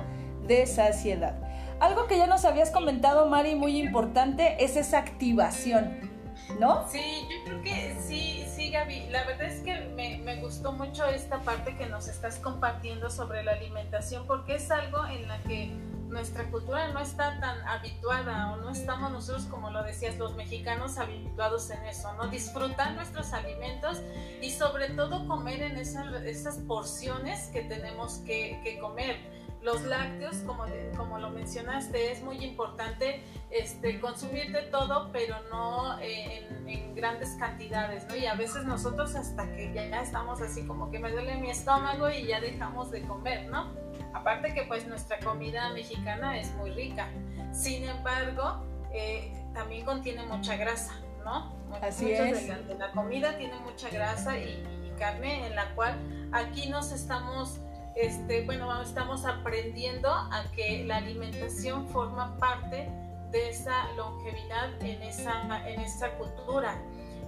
de 0.47 0.67
saciedad. 0.67 1.35
Algo 1.81 2.07
que 2.07 2.19
ya 2.19 2.27
nos 2.27 2.45
habías 2.45 2.71
comentado, 2.71 3.27
Mari, 3.27 3.55
muy 3.55 3.81
importante, 3.81 4.63
es 4.63 4.77
esa 4.77 4.99
activación. 4.99 6.17
¿no? 6.61 6.87
Sí, 6.89 7.01
yo 7.31 7.45
creo 7.45 7.63
que 7.63 7.97
sí, 8.07 8.47
sí, 8.55 8.71
Gaby. 8.71 9.09
La 9.11 9.25
verdad 9.25 9.47
es 9.47 9.61
que 9.61 9.75
me, 9.97 10.19
me, 10.19 10.37
gustó 10.37 10.73
mucho 10.73 11.05
esta 11.07 11.41
parte 11.41 11.77
que 11.77 11.87
nos 11.87 12.09
estás 12.09 12.37
compartiendo 12.37 13.11
sobre 13.11 13.43
la 13.43 13.53
alimentación, 13.53 14.27
porque 14.27 14.57
es 14.57 14.71
algo 14.71 15.05
en 15.07 15.27
la 15.29 15.39
que 15.43 15.71
nuestra 16.09 16.51
cultura 16.51 16.89
no 16.89 17.01
está 17.01 17.39
tan 17.41 17.61
habituada 17.67 18.53
o 18.53 18.57
no 18.57 18.71
estamos 18.71 19.11
nosotros, 19.11 19.47
como 19.47 19.71
lo 19.71 19.83
decías, 19.83 20.17
los 20.19 20.35
mexicanos 20.35 20.99
habituados 20.99 21.71
en 21.71 21.85
eso, 21.85 22.13
¿no? 22.15 22.29
Disfrutar 22.29 22.95
nuestros 22.95 23.33
alimentos 23.33 24.01
y 24.41 24.51
sobre 24.51 24.91
todo 24.91 25.27
comer 25.27 25.63
en 25.63 25.77
esas, 25.77 26.23
esas 26.25 26.59
porciones 26.59 27.49
que 27.49 27.63
tenemos 27.63 28.19
que, 28.19 28.61
que 28.63 28.79
comer 28.79 29.17
los 29.67 29.83
lácteos, 29.83 30.37
como, 30.47 30.65
como 30.97 31.19
lo 31.19 31.31
mencionaste, 31.31 32.13
es 32.13 32.23
muy 32.23 32.43
importante 32.45 33.21
este, 33.51 34.01
consumir 34.01 34.53
de 34.53 34.63
todo, 34.63 35.11
pero 35.13 35.35
no 35.51 35.99
eh, 35.99 36.49
en, 36.69 36.95
grandes 36.95 37.35
cantidades, 37.35 38.07
¿no? 38.07 38.15
Y 38.15 38.27
a 38.27 38.35
veces 38.35 38.65
nosotros 38.65 39.17
hasta 39.17 39.45
que 39.57 39.73
ya, 39.75 40.01
estamos 40.01 40.41
así 40.41 40.65
como 40.67 40.89
que 40.93 41.01
me 41.01 41.11
duele 41.11 41.35
mi 41.39 41.51
estómago 41.51 42.09
y 42.09 42.27
ya 42.27 42.41
dejamos 42.41 42.93
de 42.93 43.03
comer, 43.03 43.49
¿no? 43.51 43.75
Aparte 44.15 44.55
que 44.55 44.63
pues 44.63 44.87
nuestra 44.87 45.19
comida 45.19 45.71
mexicana 45.73 46.39
es 46.39 46.55
muy 46.55 46.71
rica. 46.71 47.09
Sin 47.53 47.85
embargo, 47.89 48.65
eh, 48.95 49.33
también 49.53 49.85
contiene 49.85 50.25
mucha 50.27 50.57
grasa, 50.57 50.95
¿no? 51.25 51.53
Así 51.83 52.13
es. 52.13 52.49
la 52.79 52.93
comida 52.93 53.37
tiene 53.37 53.59
mucha 53.59 53.91
grasa 53.91 54.39
y 54.39 54.93
carne 54.97 55.49
en 55.49 55.57
la 55.57 55.75
cual 55.75 55.99
aquí 56.33 56.69
nos 56.69 56.93
estamos 56.93 57.61
este, 57.97 58.45
bueno, 58.45 58.83
estamos 58.83 59.25
aprendiendo 59.25 60.11
a 60.11 60.45
que 60.55 60.85
la 60.85 60.99
alimentación 60.99 61.89
forma 61.89 62.37
parte 62.39 62.91
de 63.31 63.49
esa 63.49 63.91
longevidad 63.95 64.71
en 64.83 65.03
esa, 65.03 65.69
en 65.69 65.81
esa 65.81 66.11
cultura. 66.19 66.79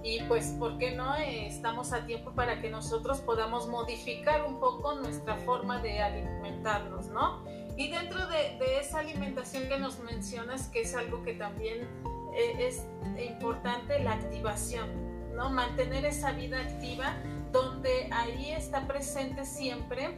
Y 0.03 0.21
pues, 0.23 0.55
¿por 0.59 0.77
qué 0.77 0.91
no? 0.91 1.15
Eh, 1.15 1.47
estamos 1.47 1.91
a 1.91 2.05
tiempo 2.05 2.31
para 2.31 2.61
que 2.61 2.69
nosotros 2.69 3.19
podamos 3.19 3.67
modificar 3.67 4.45
un 4.45 4.59
poco 4.59 4.95
nuestra 4.95 5.35
forma 5.37 5.81
de 5.81 6.01
alimentarnos, 6.01 7.07
¿no? 7.07 7.43
Y 7.75 7.89
dentro 7.89 8.25
de, 8.27 8.79
esa 8.79 8.99
alimentación 8.99 9.67
que 9.67 9.77
nos 9.77 9.99
mencionas, 9.99 10.67
que 10.67 10.81
es 10.81 10.95
algo 10.95 11.21
que 11.23 11.33
también 11.33 11.87
eh, 12.33 12.67
es 12.67 12.85
importante, 13.21 14.01
la 14.03 14.13
activación, 14.13 15.35
¿no? 15.35 15.49
Mantener 15.49 16.05
esa 16.05 16.31
vida 16.31 16.61
activa 16.61 17.15
donde 17.51 18.07
ahí 18.11 18.51
está 18.51 18.87
presente 18.87 19.43
siempre 19.45 20.17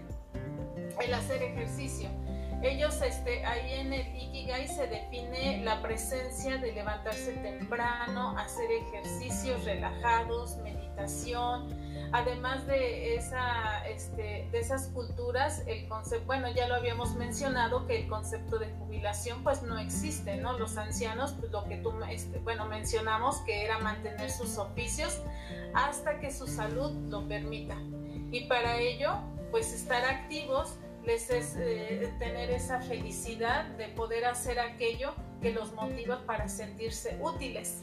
el 0.99 1.13
hacer 1.13 1.41
ejercicio. 1.43 2.09
ellos, 2.63 3.01
este, 3.01 3.43
ahí 3.45 3.79
en 3.79 3.93
el 3.93 4.15
Ikigai 4.15 4.67
se 4.67 4.85
define 4.87 5.63
la 5.63 5.81
presencia 5.81 6.57
de 6.57 6.73
levantarse 6.73 7.33
temprano, 7.33 8.37
hacer 8.37 8.69
ejercicios 8.71 9.65
relajados, 9.65 10.57
meditación, 10.57 11.69
además 12.11 12.67
de, 12.67 13.15
esa, 13.15 13.87
este, 13.87 14.47
de 14.51 14.59
esas 14.59 14.87
culturas, 14.87 15.63
el 15.65 15.87
concepto, 15.87 16.25
bueno, 16.25 16.49
ya 16.51 16.67
lo 16.67 16.75
habíamos 16.75 17.15
mencionado, 17.15 17.87
que 17.87 18.01
el 18.01 18.07
concepto 18.07 18.59
de 18.59 18.67
jubilación 18.73 19.43
pues 19.43 19.63
no 19.63 19.79
existe, 19.79 20.37
¿no? 20.37 20.57
Los 20.57 20.77
ancianos, 20.77 21.33
pues 21.39 21.51
lo 21.51 21.63
que 21.65 21.77
tú, 21.77 21.93
este, 22.09 22.39
bueno, 22.39 22.65
mencionamos 22.65 23.37
que 23.39 23.63
era 23.63 23.79
mantener 23.79 24.29
sus 24.29 24.57
oficios 24.57 25.21
hasta 25.73 26.19
que 26.19 26.31
su 26.31 26.47
salud 26.47 26.91
lo 27.09 27.27
permita. 27.27 27.77
Y 28.31 28.45
para 28.45 28.77
ello, 28.77 29.17
pues 29.51 29.73
estar 29.73 30.03
activos 30.05 30.77
les 31.03 31.29
es 31.29 31.55
eh, 31.57 32.13
tener 32.19 32.51
esa 32.51 32.81
felicidad 32.81 33.65
de 33.77 33.87
poder 33.89 34.25
hacer 34.25 34.59
aquello 34.59 35.13
que 35.41 35.51
los 35.51 35.73
motiva 35.73 36.25
para 36.25 36.47
sentirse 36.47 37.17
útiles. 37.21 37.81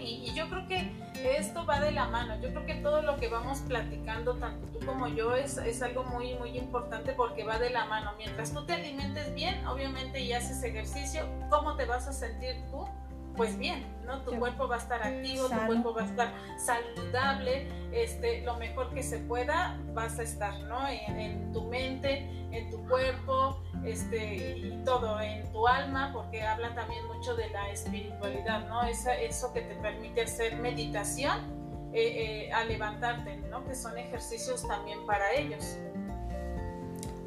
Y, 0.00 0.32
yo 0.34 0.48
creo 0.48 0.66
que 0.66 0.90
esto 1.36 1.64
va 1.64 1.78
de 1.80 1.92
la 1.92 2.08
mano. 2.08 2.40
Yo 2.40 2.50
creo 2.50 2.66
que 2.66 2.74
todo 2.74 3.02
lo 3.02 3.16
que 3.16 3.28
vamos 3.28 3.60
platicando, 3.60 4.34
tanto 4.34 4.66
tú 4.68 4.84
como 4.84 5.06
yo, 5.06 5.36
es, 5.36 5.56
es 5.58 5.82
algo 5.82 6.02
muy, 6.04 6.34
muy 6.34 6.58
importante 6.58 7.12
porque 7.12 7.44
va 7.44 7.58
de 7.58 7.70
la 7.70 7.84
mano. 7.84 8.12
Mientras 8.18 8.52
tú 8.52 8.64
te 8.66 8.72
alimentes 8.72 9.32
bien, 9.34 9.64
obviamente, 9.66 10.20
y 10.20 10.32
haces 10.32 10.62
ejercicio, 10.64 11.22
¿cómo 11.48 11.76
te 11.76 11.84
vas 11.84 12.08
a 12.08 12.12
sentir 12.12 12.56
tú? 12.70 12.86
Pues 13.38 13.56
bien, 13.56 13.86
¿no? 14.04 14.20
Tu 14.22 14.36
cuerpo 14.36 14.66
va 14.68 14.74
a 14.74 14.78
estar 14.78 15.00
activo, 15.00 15.48
tu 15.48 15.66
cuerpo 15.66 15.94
va 15.94 16.02
a 16.02 16.04
estar 16.06 16.32
saludable, 16.58 17.68
este, 17.92 18.42
lo 18.42 18.56
mejor 18.56 18.92
que 18.92 19.02
se 19.02 19.18
pueda 19.18 19.78
vas 19.94 20.18
a 20.18 20.24
estar, 20.24 20.58
¿no? 20.64 20.86
En, 20.88 21.52
tu 21.52 21.62
mente, 21.62 22.28
en 22.50 22.68
tu 22.68 22.86
cuerpo, 22.88 23.62
este, 23.84 24.58
y 24.58 24.82
todo, 24.84 25.20
en 25.20 25.50
tu 25.52 25.66
alma, 25.66 26.10
porque 26.12 26.42
habla 26.42 26.74
también 26.74 27.06
mucho 27.06 27.36
de 27.36 27.48
la 27.50 27.70
espiritualidad, 27.70 28.68
¿no? 28.68 28.82
Esa, 28.82 29.14
eso 29.14 29.52
que 29.52 29.60
te 29.62 29.76
permite 29.76 30.22
hacer 30.22 30.56
meditación 30.56 31.38
eh, 31.94 32.48
eh, 32.48 32.52
a 32.52 32.64
levantarte, 32.64 33.36
¿no? 33.50 33.64
Que 33.64 33.76
son 33.76 33.96
ejercicios 33.96 34.66
también 34.66 35.06
para 35.06 35.32
ellos. 35.32 35.78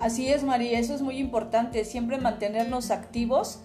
Así 0.01 0.33
es, 0.33 0.43
María, 0.43 0.77
eso 0.77 0.93
es 0.93 1.01
muy 1.01 1.17
importante, 1.19 1.85
siempre 1.85 2.17
mantenernos 2.17 2.91
activos 2.91 3.61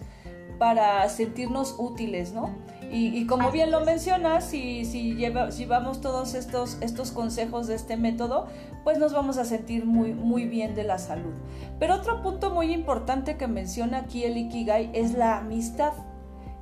para 0.57 1.07
sentirnos 1.09 1.75
útiles, 1.77 2.33
¿no? 2.33 2.55
Y, 2.89 3.25
como 3.27 3.51
bien 3.51 3.69
lo 3.69 3.81
mencionas, 3.81 4.45
si, 4.45 4.85
si, 4.85 5.15
llevamos 5.15 5.99
todos 5.99 6.35
estos, 6.35 6.77
estos 6.79 7.11
consejos 7.11 7.67
de 7.67 7.75
este 7.75 7.97
método, 7.97 8.47
pues 8.85 8.97
nos 8.97 9.11
vamos 9.11 9.37
a 9.37 9.43
sentir 9.43 9.85
muy, 9.85 10.13
muy 10.13 10.45
bien 10.45 10.73
de 10.73 10.85
la 10.85 10.97
salud. 10.97 11.33
Pero 11.79 11.95
otro 11.95 12.21
punto 12.21 12.49
muy 12.49 12.71
importante 12.71 13.35
que 13.35 13.47
menciona 13.47 13.97
aquí 13.97 14.23
el 14.23 14.37
Ikigai 14.37 14.89
es 14.93 15.15
la 15.15 15.39
amistad 15.39 15.91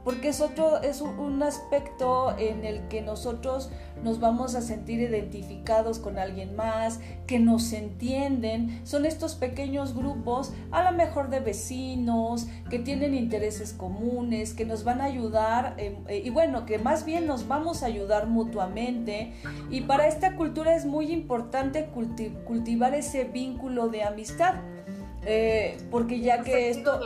porque 0.05 0.29
es 0.29 0.39
otro, 0.39 0.81
es 0.83 1.01
un 1.01 1.41
aspecto 1.41 2.38
en 2.38 2.63
el 2.63 2.88
que 2.88 3.01
nosotros 3.01 3.71
nos 4.03 4.19
vamos 4.19 4.53
a 4.53 4.62
sentir 4.62 5.00
identificados 5.00 5.97
con 5.97 6.19
alguien 6.19 6.55
más, 6.55 7.00
que 7.25 7.39
nos 7.39 7.74
entienden. 7.74 8.81
Son 8.83 9.07
estos 9.07 9.33
pequeños 9.33 9.95
grupos, 9.95 10.53
a 10.69 10.83
lo 10.83 10.95
mejor 10.95 11.31
de 11.31 11.39
vecinos, 11.39 12.45
que 12.69 12.77
tienen 12.77 13.15
intereses 13.15 13.74
comunes, 13.74 14.53
que 14.53 14.63
nos 14.63 14.83
van 14.83 15.01
a 15.01 15.05
ayudar, 15.05 15.74
eh, 15.77 16.21
y 16.24 16.29
bueno, 16.29 16.67
que 16.67 16.77
más 16.77 17.03
bien 17.03 17.25
nos 17.25 17.47
vamos 17.47 17.81
a 17.81 17.88
ayudar 17.88 18.27
mutuamente. 18.27 19.33
Y 19.71 19.81
para 19.81 20.07
esta 20.07 20.35
cultura 20.35 20.75
es 20.75 20.85
muy 20.85 21.12
importante 21.12 21.89
cultivar 22.45 22.93
ese 22.93 23.24
vínculo 23.24 23.89
de 23.89 24.03
amistad 24.03 24.53
eh, 25.25 25.77
porque 25.91 26.20
ya 26.20 26.44
que 26.44 26.70
esto... 26.70 27.00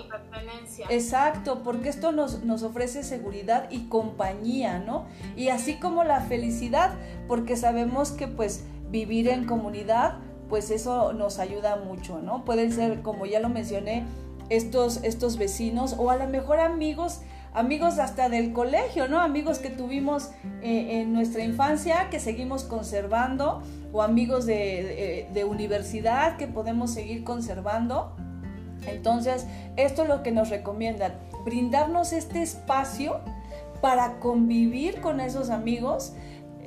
Exacto, 0.89 1.61
porque 1.63 1.89
esto 1.89 2.11
nos, 2.11 2.43
nos 2.43 2.63
ofrece 2.63 3.03
seguridad 3.03 3.69
y 3.69 3.87
compañía, 3.87 4.79
¿no? 4.79 5.05
Y 5.35 5.49
así 5.49 5.75
como 5.75 6.03
la 6.03 6.21
felicidad, 6.21 6.91
porque 7.27 7.55
sabemos 7.55 8.11
que 8.11 8.27
pues 8.27 8.65
vivir 8.89 9.27
en 9.29 9.45
comunidad, 9.45 10.17
pues 10.49 10.71
eso 10.71 11.13
nos 11.13 11.39
ayuda 11.39 11.77
mucho, 11.77 12.19
¿no? 12.19 12.45
Pueden 12.45 12.71
ser, 12.71 13.01
como 13.01 13.25
ya 13.25 13.39
lo 13.39 13.49
mencioné, 13.49 14.05
estos, 14.49 15.03
estos 15.03 15.37
vecinos 15.37 15.95
o 15.97 16.09
a 16.09 16.17
lo 16.17 16.27
mejor 16.27 16.59
amigos 16.59 17.21
amigos 17.53 17.99
hasta 17.99 18.29
del 18.29 18.53
colegio, 18.53 19.07
¿no? 19.07 19.19
Amigos 19.19 19.59
que 19.59 19.69
tuvimos 19.69 20.29
eh, 20.61 21.01
en 21.01 21.13
nuestra 21.13 21.43
infancia, 21.43 22.09
que 22.09 22.19
seguimos 22.19 22.63
conservando 22.63 23.61
o 23.91 24.01
amigos 24.01 24.45
de, 24.45 25.45
universidad 25.49 26.37
que 26.37 26.47
podemos 26.47 26.91
seguir 26.91 27.23
conservando. 27.23 28.15
Entonces, 28.87 29.45
esto 29.75 30.03
es 30.03 30.09
lo 30.09 30.23
que 30.23 30.31
nos 30.31 30.49
recomiendan, 30.49 31.13
brindarnos 31.43 32.13
este 32.13 32.41
espacio 32.41 33.19
para 33.81 34.19
convivir 34.19 35.01
con 35.01 35.19
esos 35.19 35.49
amigos 35.49 36.13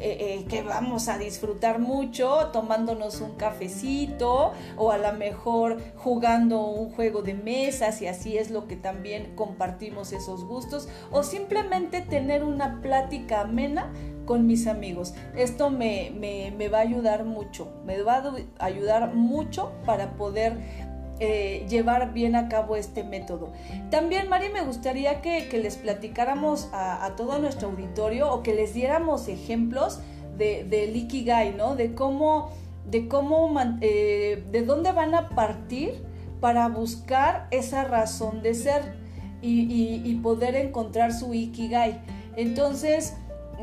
eh, 0.04 0.16
eh, 0.18 0.46
que 0.48 0.62
vamos 0.62 1.06
a 1.06 1.16
disfrutar 1.16 1.78
mucho 1.78 2.48
tomándonos 2.52 3.20
un 3.20 3.36
cafecito 3.36 4.52
o 4.76 4.90
a 4.90 4.98
lo 4.98 5.12
mejor 5.12 5.80
jugando 5.96 6.66
un 6.66 6.90
juego 6.90 7.22
de 7.22 7.34
mesa, 7.34 7.92
si 7.92 8.08
así 8.08 8.36
es 8.36 8.50
lo 8.50 8.66
que 8.66 8.74
también 8.74 9.36
compartimos 9.36 10.12
esos 10.12 10.44
gustos, 10.44 10.88
o 11.12 11.22
simplemente 11.22 12.00
tener 12.00 12.42
una 12.42 12.80
plática 12.82 13.42
amena 13.42 13.92
con 14.24 14.46
mis 14.46 14.66
amigos. 14.66 15.14
Esto 15.36 15.70
me, 15.70 16.10
me, 16.10 16.68
va 16.68 16.78
a 16.78 16.82
ayudar 16.82 17.24
mucho, 17.24 17.72
me 17.84 18.02
va 18.02 18.16
a 18.58 18.64
ayudar 18.64 19.14
mucho 19.14 19.72
para 19.84 20.16
poder 20.16 20.91
eh, 21.20 21.66
llevar 21.68 22.12
bien 22.12 22.34
a 22.34 22.48
cabo 22.48 22.76
este 22.76 23.04
método. 23.04 23.52
También, 23.90 24.28
Mari, 24.28 24.48
me 24.48 24.62
gustaría 24.62 25.20
que, 25.20 25.48
les 25.52 25.76
platicáramos 25.76 26.68
a, 26.72 27.12
todo 27.16 27.38
nuestro 27.38 27.68
auditorio 27.68 28.32
o 28.32 28.42
que 28.42 28.54
les 28.54 28.74
diéramos 28.74 29.28
ejemplos 29.28 30.00
de, 30.36 30.64
de 30.64 30.86
Ikigai, 30.86 31.54
¿no? 31.54 31.76
De 31.76 31.94
cómo, 31.94 32.50
de 32.90 33.08
cómo, 33.08 33.52
eh, 33.80 34.44
de 34.50 34.62
dónde 34.62 34.92
van 34.92 35.14
a 35.14 35.28
partir 35.30 36.02
para 36.40 36.68
buscar 36.68 37.46
esa 37.50 37.84
razón 37.84 38.42
de 38.42 38.54
ser 38.54 39.00
y 39.44 40.14
poder 40.22 40.54
encontrar 40.54 41.12
su 41.12 41.34
Ikigai. 41.34 42.00
Entonces, 42.36 43.14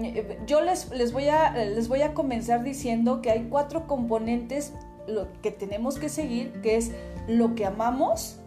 eh, 0.04 0.40
yo 0.46 0.62
les, 0.62 0.90
les, 0.92 1.12
voy 1.12 1.28
a, 1.28 1.52
les 1.52 1.88
voy 1.88 2.02
a 2.02 2.14
comenzar 2.14 2.64
diciendo 2.64 3.22
que 3.22 3.32
hay 3.32 3.48
cuatro 3.50 3.88
componentes 3.88 4.74
lo 5.08 5.28
que 5.42 5.52
tenemos 5.52 5.98
que 5.98 6.10
seguir, 6.10 6.52
que 6.62 6.78
es 6.78 6.92
lo 7.30 7.54
que 7.54 7.66
amamos, 7.66 8.40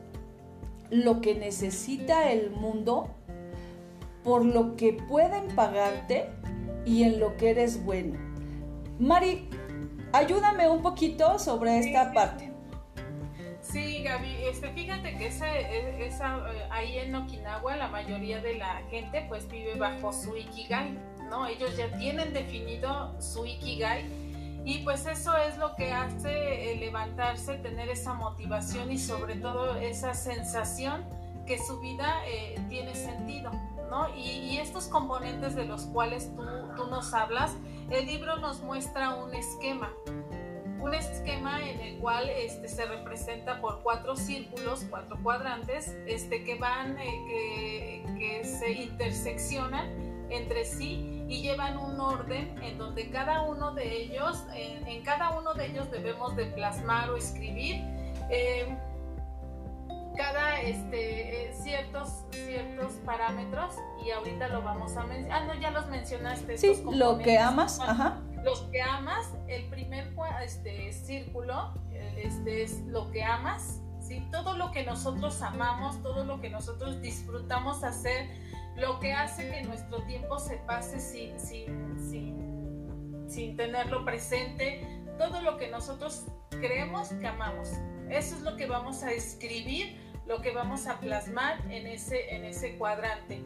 lo 0.90 1.20
que 1.20 1.36
necesita 1.36 2.30
el 2.32 2.50
mundo, 2.50 3.14
por 4.24 4.44
lo 4.44 4.76
que 4.76 4.92
pueden 4.92 5.54
pagarte 5.54 6.28
y 6.84 7.04
en 7.04 7.20
lo 7.20 7.36
que 7.36 7.50
eres 7.50 7.84
bueno. 7.84 8.18
Mari, 8.98 9.48
ayúdame 10.12 10.68
un 10.68 10.82
poquito 10.82 11.38
sobre 11.38 11.78
esta 11.78 12.12
parte. 12.12 12.52
Sí, 13.60 14.02
Gaby, 14.02 14.44
este, 14.50 14.68
fíjate 14.72 15.16
que 15.16 15.28
esa, 15.28 15.56
e, 15.56 16.04
esa, 16.04 16.38
eh, 16.52 16.68
ahí 16.70 16.98
en 16.98 17.14
Okinawa 17.14 17.76
la 17.76 17.88
mayoría 17.88 18.42
de 18.42 18.58
la 18.58 18.82
gente 18.90 19.24
pues 19.28 19.48
vive 19.48 19.76
bajo 19.76 20.12
su 20.12 20.36
Ikigai 20.36 20.98
ellos 21.48 21.76
ya 21.76 21.88
tienen 21.98 22.32
definido 22.32 23.20
su 23.20 23.46
Ikigai 23.46 24.04
y 24.64 24.78
pues 24.78 25.06
eso 25.06 25.36
es 25.36 25.58
lo 25.58 25.74
que 25.74 25.92
hace 25.92 26.76
levantarse, 26.76 27.54
tener 27.58 27.88
esa 27.88 28.14
motivación 28.14 28.92
y 28.92 28.98
sobre 28.98 29.36
todo 29.36 29.76
esa 29.76 30.14
sensación 30.14 31.04
que 31.46 31.58
su 31.58 31.80
vida 31.80 32.22
eh, 32.26 32.60
tiene 32.68 32.94
sentido, 32.94 33.50
¿no? 33.90 34.14
Y, 34.16 34.58
estos 34.58 34.86
componentes 34.86 35.56
de 35.56 35.64
los 35.64 35.86
cuales 35.86 36.30
tú, 36.36 36.44
tú, 36.76 36.86
nos 36.86 37.12
hablas, 37.14 37.56
el 37.90 38.06
libro 38.06 38.36
nos 38.36 38.62
muestra 38.62 39.16
un 39.16 39.34
esquema, 39.34 39.92
un 40.80 40.94
esquema 40.94 41.60
en 41.68 41.80
el 41.80 41.98
cual 41.98 42.30
este, 42.30 42.68
se 42.68 42.84
representa 42.84 43.60
por 43.60 43.82
cuatro 43.82 44.14
círculos, 44.14 44.86
cuatro 44.88 45.18
cuadrantes, 45.22 45.96
este, 46.06 46.44
que 46.44 46.54
van, 46.54 46.96
eh, 46.98 48.04
que, 48.06 48.18
que 48.18 48.44
se 48.44 48.70
interseccionan 48.70 49.90
entre 50.30 50.64
sí 50.64 51.11
y 51.32 51.40
llevan 51.40 51.78
un 51.78 51.98
orden 51.98 52.62
en 52.62 52.76
donde 52.76 53.08
cada 53.08 53.40
uno 53.40 53.72
de 53.72 54.02
ellos, 54.02 54.44
en, 54.54 55.02
cada 55.02 55.30
uno 55.30 55.54
de 55.54 55.66
ellos 55.66 55.90
debemos 55.90 56.36
de 56.36 56.44
plasmar 56.44 57.08
o 57.08 57.16
escribir 57.16 57.76
eh, 58.28 58.76
cada 60.14 60.60
este 60.60 61.48
eh, 61.48 61.54
ciertos 61.54 62.26
ciertos 62.32 62.92
parámetros 63.06 63.76
y 64.04 64.10
ahorita 64.10 64.48
lo 64.48 64.60
vamos 64.60 64.94
a 64.98 65.04
mencionar. 65.04 65.42
Ah, 65.42 65.46
no, 65.46 65.58
ya 65.58 65.70
los 65.70 65.86
mencionaste. 65.86 66.58
Sí, 66.58 66.84
lo 66.92 67.16
que 67.16 67.38
amas, 67.38 67.80
ajá. 67.80 68.20
Los 68.44 68.60
que 68.70 68.82
amas, 68.82 69.32
el 69.48 69.70
primer 69.70 70.12
este 70.44 70.92
círculo 70.92 71.72
este 72.16 72.62
es 72.62 72.80
lo 72.88 73.10
que 73.10 73.24
amas, 73.24 73.80
¿sí? 74.00 74.22
Todo 74.30 74.58
lo 74.58 74.70
que 74.70 74.84
nosotros 74.84 75.40
amamos, 75.40 76.02
todo 76.02 76.26
lo 76.26 76.42
que 76.42 76.50
nosotros 76.50 77.00
disfrutamos 77.00 77.84
hacer 77.84 78.28
lo 78.76 78.98
que 79.00 79.12
hace 79.12 79.50
que 79.50 79.62
nuestro 79.62 80.02
tiempo 80.04 80.38
se 80.38 80.56
pase 80.58 81.00
sin, 81.00 81.38
sin, 81.38 83.28
sin, 83.28 83.56
tenerlo 83.56 84.04
presente, 84.04 84.86
todo 85.18 85.42
lo 85.42 85.56
que 85.56 85.68
nosotros 85.68 86.26
creemos 86.50 87.08
que 87.14 87.26
amamos. 87.26 87.70
Eso 88.08 88.36
es 88.36 88.42
lo 88.42 88.56
que 88.56 88.66
vamos 88.66 89.02
a 89.02 89.12
escribir 89.12 90.02
lo 90.26 90.40
que 90.40 90.52
vamos 90.52 90.86
a 90.86 91.00
plasmar 91.00 91.60
en 91.70 91.86
ese, 91.86 92.34
en 92.34 92.44
ese 92.44 92.76
cuadrante. 92.76 93.42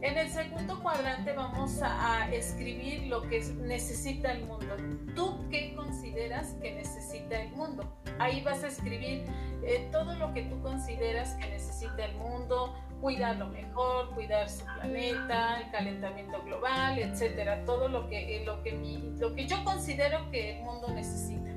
En 0.00 0.16
el 0.16 0.30
segundo 0.30 0.80
cuadrante 0.80 1.32
vamos 1.32 1.80
a, 1.82 2.32
escribir 2.32 3.08
lo 3.08 3.22
que 3.22 3.40
necesita 3.62 4.32
el 4.32 4.44
mundo. 4.44 4.76
¿Tú 5.16 5.48
qué 5.50 5.74
consideras 5.74 6.52
que 6.62 6.72
necesita 6.74 7.42
el 7.42 7.50
mundo? 7.50 7.82
Ahí 8.20 8.42
vas 8.42 8.62
a 8.62 8.68
escribir 8.68 9.24
eh, 9.64 9.88
todo 9.90 10.14
lo 10.14 10.32
que 10.32 10.42
tú 10.42 10.60
consideras 10.62 11.34
que 11.34 11.50
necesita 11.50 12.04
el 12.04 12.14
mundo, 12.16 12.74
cuidarlo 13.00 13.48
mejor, 13.48 14.10
cuidar 14.14 14.48
su 14.48 14.64
planeta, 14.64 15.60
el 15.60 15.70
calentamiento 15.70 16.42
global, 16.42 16.98
etcétera, 16.98 17.64
todo 17.64 17.88
lo 17.88 18.08
que, 18.08 18.36
eh, 18.36 18.44
lo, 18.44 18.62
que 18.62 18.72
lo 19.18 19.34
que 19.34 19.46
yo 19.46 19.64
considero 19.64 20.30
que 20.30 20.58
el 20.58 20.64
mundo 20.64 20.88
necesita. 20.88 21.50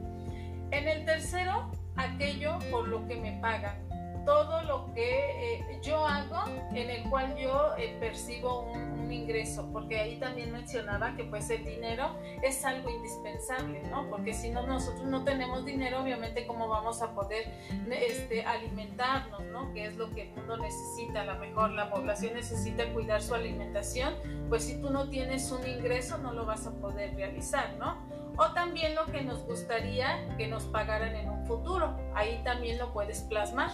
En 0.71 0.87
el 0.87 1.05
tercero, 1.05 1.71
aquello 1.95 2.57
por 2.69 2.87
lo 2.87 3.05
que 3.07 3.15
me 3.17 3.33
pagan 3.41 3.90
todo 4.25 4.61
lo 4.63 4.93
que 4.93 5.55
eh, 5.55 5.79
yo 5.81 6.05
hago 6.05 6.43
en 6.73 6.89
el 6.89 7.09
cual 7.09 7.35
yo 7.37 7.75
eh, 7.77 7.95
percibo 7.99 8.61
un, 8.61 8.91
ingreso, 9.11 9.67
porque 9.73 9.99
ahí 9.99 10.17
también 10.21 10.53
mencionaba 10.53 11.17
que 11.17 11.25
pues 11.25 11.49
el 11.49 11.65
dinero 11.65 12.15
es 12.43 12.63
algo 12.63 12.89
indispensable, 12.89 13.81
¿no? 13.89 14.09
Porque 14.09 14.33
si 14.33 14.49
no 14.51 14.65
nosotros 14.65 15.03
no 15.03 15.25
tenemos 15.25 15.65
dinero, 15.65 16.01
obviamente 16.01 16.47
cómo 16.47 16.69
vamos 16.69 17.01
a 17.01 17.13
poder 17.13 17.51
este, 17.91 18.45
alimentarnos, 18.45 19.43
¿no? 19.43 19.73
Que 19.73 19.87
es 19.87 19.97
lo 19.97 20.09
que 20.11 20.29
el 20.29 20.35
mundo 20.35 20.55
necesita, 20.55 21.23
a 21.23 21.25
lo 21.25 21.35
mejor 21.39 21.71
la 21.71 21.89
población 21.89 22.35
necesita 22.35 22.85
cuidar 22.93 23.21
su 23.21 23.35
alimentación, 23.35 24.13
pues 24.47 24.63
si 24.63 24.79
tú 24.79 24.89
no 24.91 25.09
tienes 25.09 25.51
un 25.51 25.67
ingreso 25.67 26.17
no 26.17 26.31
lo 26.31 26.45
vas 26.45 26.65
a 26.65 26.71
poder 26.71 27.13
realizar, 27.13 27.73
¿no? 27.77 27.97
O 28.37 28.53
también 28.53 28.95
lo 28.95 29.05
que 29.07 29.21
nos 29.21 29.43
gustaría 29.45 30.35
que 30.37 30.47
nos 30.47 30.63
pagaran 30.63 31.15
en 31.15 31.29
un 31.29 31.45
futuro, 31.45 31.97
ahí 32.15 32.41
también 32.43 32.77
lo 32.77 32.93
puedes 32.93 33.21
plasmar. 33.21 33.71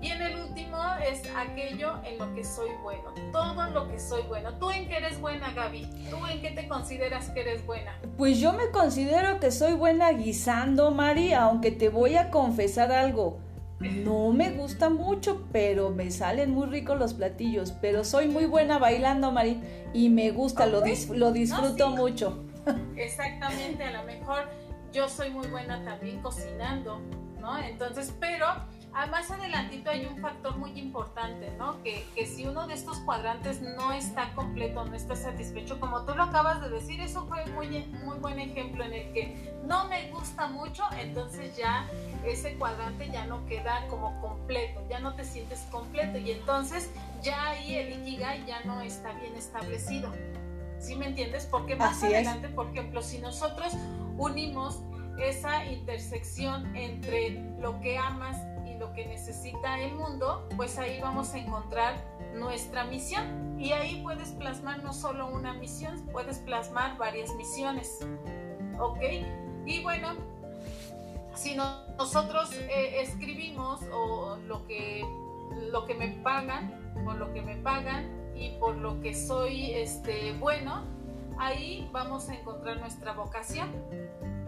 Y 0.00 0.08
en 0.08 0.22
el 0.22 0.36
último 0.36 0.78
es 1.06 1.22
aquello 1.36 2.00
en 2.04 2.18
lo 2.18 2.34
que 2.34 2.42
soy 2.42 2.70
bueno, 2.82 3.12
todo 3.32 3.66
en 3.66 3.74
lo 3.74 3.88
que 3.88 4.00
soy 4.00 4.22
bueno. 4.22 4.54
¿Tú 4.54 4.70
en 4.70 4.88
qué 4.88 4.96
eres 4.96 5.20
buena, 5.20 5.52
Gaby? 5.52 5.86
¿Tú 6.08 6.26
en 6.26 6.40
qué 6.40 6.50
te 6.50 6.66
consideras 6.68 7.28
que 7.30 7.40
eres 7.40 7.66
buena? 7.66 7.94
Pues 8.16 8.38
yo 8.38 8.52
me 8.52 8.70
considero 8.70 9.40
que 9.40 9.50
soy 9.50 9.74
buena 9.74 10.10
guisando, 10.12 10.90
Mari, 10.90 11.34
aunque 11.34 11.70
te 11.70 11.90
voy 11.90 12.16
a 12.16 12.30
confesar 12.30 12.92
algo. 12.92 13.38
No 13.80 14.30
me 14.32 14.50
gusta 14.50 14.90
mucho, 14.90 15.46
pero 15.52 15.88
me 15.90 16.10
salen 16.10 16.50
muy 16.50 16.66
ricos 16.66 16.98
los 16.98 17.14
platillos. 17.14 17.72
Pero 17.80 18.04
soy 18.04 18.28
muy 18.28 18.44
buena 18.44 18.78
bailando, 18.78 19.32
Mari, 19.32 19.60
y 19.94 20.10
me 20.10 20.30
gusta, 20.30 20.66
lo, 20.66 20.82
lo 21.14 21.32
disfruto 21.32 21.90
mucho. 21.90 22.44
Exactamente, 22.96 23.82
a 23.84 23.92
lo 23.92 24.04
mejor 24.04 24.48
yo 24.92 25.08
soy 25.08 25.30
muy 25.30 25.46
buena 25.48 25.82
también 25.84 26.20
cocinando, 26.20 27.00
¿no? 27.38 27.58
Entonces, 27.58 28.12
pero 28.20 28.46
Ah, 28.92 29.06
más 29.06 29.30
adelantito 29.30 29.90
hay 29.90 30.04
un 30.06 30.18
factor 30.20 30.56
muy 30.56 30.78
importante, 30.78 31.52
¿no? 31.58 31.80
Que, 31.82 32.04
que, 32.14 32.26
si 32.26 32.46
uno 32.46 32.66
de 32.66 32.74
estos 32.74 32.98
cuadrantes 33.00 33.62
no 33.62 33.92
está 33.92 34.34
completo, 34.34 34.84
no 34.84 34.94
está 34.94 35.14
satisfecho, 35.14 35.78
como 35.78 36.04
tú 36.04 36.14
lo 36.14 36.24
acabas 36.24 36.60
de 36.60 36.70
decir, 36.70 37.00
eso 37.00 37.24
fue 37.26 37.46
muy, 37.46 37.84
muy 38.04 38.18
buen 38.18 38.40
ejemplo 38.40 38.84
en 38.84 38.92
el 38.92 39.12
que 39.12 39.54
no 39.64 39.86
me 39.88 40.10
gusta 40.10 40.48
mucho, 40.48 40.82
entonces 40.98 41.56
ya 41.56 41.86
ese 42.24 42.56
cuadrante 42.56 43.08
ya 43.10 43.26
no 43.26 43.46
queda 43.46 43.86
como 43.88 44.20
completo, 44.20 44.82
ya 44.88 44.98
no 44.98 45.14
te 45.14 45.24
sientes 45.24 45.60
completo 45.70 46.18
y 46.18 46.32
entonces 46.32 46.90
ya 47.22 47.50
ahí 47.50 47.76
el 47.76 47.92
Ikigai 47.92 48.44
ya 48.44 48.60
no 48.64 48.80
está 48.80 49.12
bien 49.12 49.34
establecido. 49.36 50.12
¿Sí 50.80 50.96
me 50.96 51.06
entiendes? 51.06 51.46
Porque 51.46 51.76
más 51.76 52.02
adelante, 52.02 52.48
por 52.48 52.68
ejemplo, 52.70 53.02
si 53.02 53.18
nosotros 53.18 53.74
unimos 54.16 54.80
esa 55.18 55.66
intersección 55.66 56.74
entre 56.74 57.42
lo 57.60 57.78
que 57.80 57.98
amas 57.98 58.36
que 58.94 59.06
necesita 59.06 59.78
el 59.80 59.94
mundo, 59.94 60.48
pues 60.56 60.78
ahí 60.78 61.00
vamos 61.00 61.34
a 61.34 61.38
encontrar 61.38 61.94
nuestra 62.34 62.84
misión. 62.84 63.58
Y 63.58 63.72
ahí 63.72 64.00
puedes 64.02 64.30
plasmar 64.30 64.82
no 64.82 64.92
solo 64.92 65.28
una 65.28 65.54
misión, 65.54 66.00
puedes 66.12 66.38
plasmar 66.38 66.96
varias 66.96 67.34
misiones. 67.34 67.98
¿Ok? 68.78 68.98
Y 69.66 69.82
bueno, 69.82 70.14
si 71.34 71.56
nosotros 71.56 72.52
eh, 72.54 73.00
escribimos 73.00 73.80
o 73.92 74.36
lo 74.46 74.66
que, 74.66 75.04
lo 75.70 75.86
que 75.86 75.94
me 75.94 76.08
pagan, 76.08 76.92
por 77.04 77.16
lo 77.16 77.32
que 77.32 77.42
me 77.42 77.56
pagan 77.56 78.08
y 78.34 78.50
por 78.58 78.76
lo 78.76 79.00
que 79.00 79.14
soy 79.14 79.72
este, 79.72 80.32
bueno, 80.38 80.84
ahí 81.38 81.88
vamos 81.92 82.28
a 82.28 82.34
encontrar 82.34 82.78
nuestra 82.78 83.12
vocación. 83.12 83.70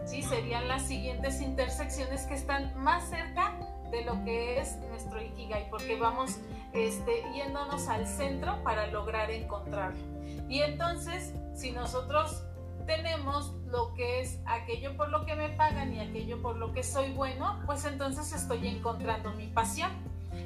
¿sí? 0.05 0.23
Serían 0.23 0.69
las 0.69 0.87
siguientes 0.87 1.41
intersecciones 1.41 2.23
que 2.27 2.35
están 2.35 2.73
más 2.83 3.09
cerca 3.09 3.55
de 3.93 4.05
lo 4.05 4.25
que 4.25 4.59
es 4.59 4.79
nuestro 4.89 5.23
Ikigai, 5.23 5.71
porque 5.71 5.97
vamos 5.97 6.39
este, 6.73 7.23
yéndonos 7.35 7.87
al 7.89 8.07
centro 8.09 8.61
para 8.65 8.89
lograr 8.89 9.31
encontrarlo. 9.31 10.01
Y 10.49 10.63
entonces, 10.63 11.35
si 11.55 11.71
nosotros 11.71 12.43
tenemos 12.87 13.53
lo 13.67 13.95
que 13.95 14.21
es 14.21 14.41
aquello 14.47 14.97
por 14.97 15.11
lo 15.11 15.25
que 15.25 15.37
me 15.37 15.51
pagan 15.51 15.95
y 15.95 16.01
aquello 16.01 16.43
por 16.43 16.57
lo 16.57 16.73
que 16.73 16.83
soy 16.83 17.13
bueno, 17.13 17.61
pues 17.67 17.85
entonces 17.85 18.33
estoy 18.33 18.67
encontrando 18.67 19.33
mi 19.35 19.47
pasión. 19.47 19.91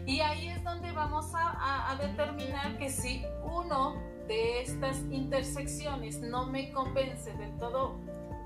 Y 0.05 0.21
ahí 0.21 0.49
es 0.49 0.63
donde 0.65 0.91
vamos 0.93 1.33
a, 1.35 1.91
a 1.91 1.97
determinar 1.97 2.77
que 2.77 2.91
si 2.91 3.25
uno 3.45 3.95
de 4.27 4.63
estas 4.63 4.99
intersecciones 5.11 6.21
no 6.21 6.47
me 6.47 6.73
convence 6.73 7.33
del 7.35 7.57
todo 7.59 7.97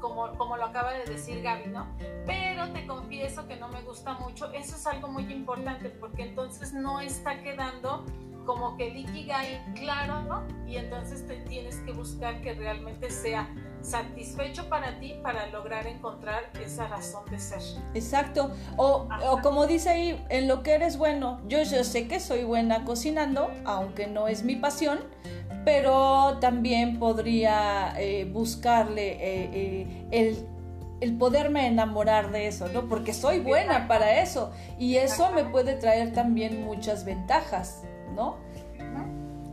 como, 0.00 0.36
como 0.36 0.56
lo 0.56 0.64
acaba 0.64 0.92
de 0.92 1.04
decir 1.04 1.42
Gaby, 1.42 1.70
¿no? 1.70 1.86
Pero 2.26 2.72
te 2.72 2.86
confieso 2.86 3.46
que 3.46 3.56
no 3.56 3.68
me 3.68 3.82
gusta 3.82 4.14
mucho. 4.14 4.50
Eso 4.52 4.76
es 4.76 4.86
algo 4.86 5.08
muy 5.08 5.30
importante 5.32 5.90
porque 5.90 6.22
entonces 6.22 6.72
no 6.72 7.00
está 7.00 7.42
quedando 7.42 8.04
como 8.44 8.76
que 8.76 8.88
el 8.88 8.96
Ikigai 8.96 9.74
claro, 9.74 10.22
¿no? 10.22 10.42
Y 10.66 10.76
entonces 10.76 11.26
te 11.26 11.36
tienes 11.36 11.76
que 11.78 11.92
buscar 11.92 12.40
que 12.40 12.54
realmente 12.54 13.10
sea 13.10 13.48
satisfecho 13.82 14.68
para 14.68 14.98
ti 14.98 15.14
para 15.22 15.46
lograr 15.46 15.86
encontrar 15.86 16.50
esa 16.62 16.88
razón 16.88 17.24
de 17.30 17.38
ser. 17.38 17.62
Exacto. 17.94 18.50
O, 18.76 19.08
o, 19.24 19.40
como 19.42 19.66
dice 19.66 19.90
ahí, 19.90 20.26
en 20.28 20.48
lo 20.48 20.62
que 20.62 20.72
eres 20.74 20.98
bueno, 20.98 21.40
yo, 21.46 21.62
yo 21.62 21.84
sé 21.84 22.08
que 22.08 22.20
soy 22.20 22.44
buena 22.44 22.84
cocinando, 22.84 23.50
aunque 23.64 24.06
no 24.06 24.28
es 24.28 24.42
mi 24.42 24.56
pasión, 24.56 25.00
pero 25.64 26.38
también 26.40 26.98
podría 26.98 27.94
eh, 27.98 28.24
buscarle 28.24 29.12
eh, 29.12 29.50
eh, 29.52 30.06
el, 30.10 30.46
el, 31.00 31.16
poderme 31.18 31.66
enamorar 31.66 32.30
de 32.30 32.46
eso, 32.46 32.68
¿no? 32.68 32.88
Porque 32.88 33.12
soy 33.12 33.40
buena 33.40 33.86
para 33.88 34.22
eso 34.22 34.52
y 34.78 34.96
eso 34.96 35.30
me 35.32 35.44
puede 35.44 35.74
traer 35.74 36.12
también 36.12 36.64
muchas 36.64 37.04
ventajas, 37.04 37.82
¿no? 38.14 38.36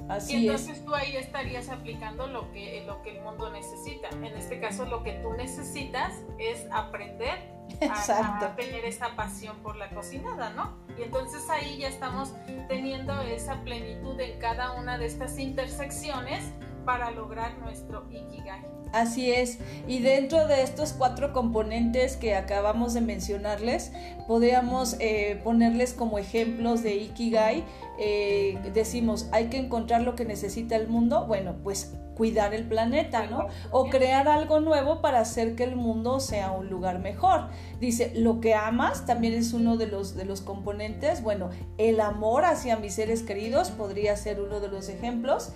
Así 0.09 0.37
y 0.37 0.47
entonces 0.47 0.85
tú 0.85 0.95
ahí 0.95 1.17
estarías 1.17 1.69
aplicando 1.69 2.27
lo 2.27 2.49
que, 2.53 2.81
lo 2.87 3.01
que 3.01 3.17
el 3.17 3.21
mundo 3.23 3.51
necesita. 3.51 4.07
En 4.09 4.37
este 4.37 4.59
caso, 4.61 4.85
lo 4.85 5.03
que 5.03 5.13
tú 5.13 5.33
necesitas 5.33 6.13
es 6.39 6.65
aprender 6.71 7.56
a, 8.09 8.55
tener 8.55 8.85
esa 8.85 9.15
pasión 9.15 9.57
por 9.57 9.75
la 9.75 9.89
cocinada, 9.89 10.49
¿no? 10.51 10.77
Y 10.97 11.03
entonces 11.03 11.49
ahí 11.49 11.77
ya 11.77 11.89
estamos 11.89 12.33
teniendo 12.67 13.21
esa 13.21 13.61
plenitud 13.61 14.19
en 14.19 14.39
cada 14.39 14.73
una 14.73 14.97
de 14.97 15.05
estas 15.05 15.37
intersecciones 15.37 16.43
para 16.87 17.11
lograr 17.11 17.59
nuestro 17.59 18.07
Ikigai. 18.09 18.65
Así 18.93 19.29
es, 19.29 19.59
y 19.89 19.99
dentro 19.99 20.47
de 20.47 20.63
estos 20.63 20.93
cuatro 20.93 21.33
componentes 21.33 22.15
que 22.15 22.33
acabamos 22.33 22.93
de 22.93 23.01
mencionarles, 23.01 23.91
podríamos 24.25 24.95
eh, 25.01 25.41
ponerles 25.43 25.91
como 25.93 26.17
ejemplos 26.17 26.83
de 26.83 26.95
Ikigai. 26.95 27.65
Eh, 27.99 28.57
decimos, 28.73 29.27
hay 29.33 29.47
que 29.47 29.57
encontrar 29.57 30.03
lo 30.03 30.15
que 30.15 30.23
necesita 30.23 30.77
el 30.77 30.87
mundo. 30.87 31.25
Bueno, 31.27 31.57
pues 31.61 31.93
cuidar 32.17 32.55
el 32.55 32.67
planeta, 32.67 33.27
¿no? 33.27 33.47
O 33.71 33.89
crear 33.89 34.27
algo 34.27 34.59
nuevo 34.59 35.01
para 35.01 35.19
hacer 35.19 35.55
que 35.55 35.63
el 35.63 35.75
mundo 35.75 36.19
sea 36.19 36.51
un 36.51 36.67
lugar 36.67 36.97
mejor. 36.97 37.49
Dice, 37.79 38.11
lo 38.15 38.41
que 38.41 38.55
amas 38.55 39.05
también 39.05 39.33
es 39.33 39.53
uno 39.53 39.77
de 39.77 39.85
los, 39.85 40.15
de 40.15 40.25
los 40.25 40.41
componentes. 40.41 41.21
Bueno, 41.21 41.51
el 41.77 41.99
amor 41.99 42.45
hacia 42.45 42.75
mis 42.77 42.95
seres 42.95 43.21
queridos 43.21 43.69
podría 43.69 44.15
ser 44.15 44.41
uno 44.41 44.59
de 44.59 44.67
los 44.67 44.89
ejemplos. 44.89 45.51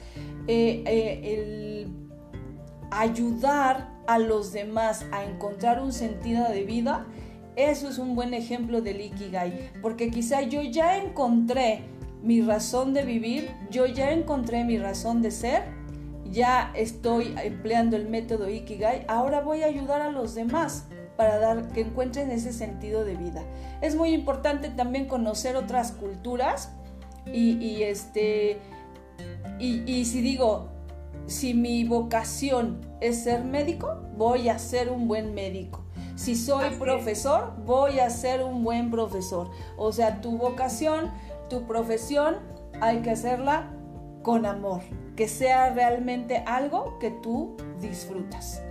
Eh, 0.47 0.83
eh, 0.85 1.21
el 1.23 1.87
ayudar 2.91 3.89
a 4.07 4.19
los 4.19 4.51
demás 4.51 5.05
a 5.11 5.23
encontrar 5.23 5.81
un 5.81 5.93
sentido 5.93 6.49
de 6.49 6.63
vida, 6.63 7.05
eso 7.55 7.89
es 7.89 7.97
un 7.97 8.15
buen 8.15 8.33
ejemplo 8.33 8.81
del 8.81 9.01
Ikigai, 9.01 9.71
porque 9.81 10.09
quizá 10.09 10.41
yo 10.41 10.61
ya 10.61 10.97
encontré 10.97 11.83
mi 12.21 12.41
razón 12.41 12.93
de 12.93 13.03
vivir, 13.03 13.51
yo 13.69 13.85
ya 13.85 14.11
encontré 14.11 14.63
mi 14.63 14.77
razón 14.77 15.21
de 15.21 15.31
ser 15.31 15.81
ya 16.31 16.71
estoy 16.75 17.35
empleando 17.43 17.97
el 17.97 18.07
método 18.07 18.49
Ikigai, 18.49 19.05
ahora 19.07 19.41
voy 19.41 19.63
a 19.63 19.67
ayudar 19.67 20.01
a 20.01 20.09
los 20.09 20.33
demás 20.33 20.85
para 21.17 21.37
dar 21.37 21.67
que 21.69 21.81
encuentren 21.81 22.31
ese 22.31 22.53
sentido 22.53 23.03
de 23.03 23.15
vida. 23.15 23.43
Es 23.81 23.95
muy 23.95 24.13
importante 24.13 24.69
también 24.69 25.05
conocer 25.05 25.55
otras 25.55 25.91
culturas 25.91 26.71
y, 27.31 27.83
este 27.83 28.59
y, 29.61 29.83
y 29.85 30.05
si 30.05 30.21
digo 30.21 30.69
si 31.27 31.53
mi 31.53 31.83
vocación 31.83 32.81
es 32.99 33.23
ser 33.23 33.43
médico, 33.43 34.01
voy 34.17 34.49
a 34.49 34.59
ser 34.59 34.89
un 34.89 35.07
buen 35.07 35.33
médico. 35.33 35.85
Si 36.15 36.35
soy 36.35 36.71
profesor, 36.71 37.53
voy 37.65 37.99
a 37.99 38.09
ser 38.09 38.43
un 38.43 38.63
buen 38.63 38.91
profesor. 38.91 39.49
O 39.77 39.91
sea, 39.91 40.19
tu 40.21 40.37
vocación 40.37 41.11
tu 41.51 41.67
profesión 41.67 42.37
hay 42.79 43.01
que 43.01 43.11
hacerla 43.11 43.69
con 44.23 44.45
amor, 44.45 44.81
que 45.17 45.27
sea 45.27 45.73
realmente 45.73 46.37
algo 46.47 46.97
que 46.97 47.11
tú 47.11 47.57
disfrutas. 47.81 48.63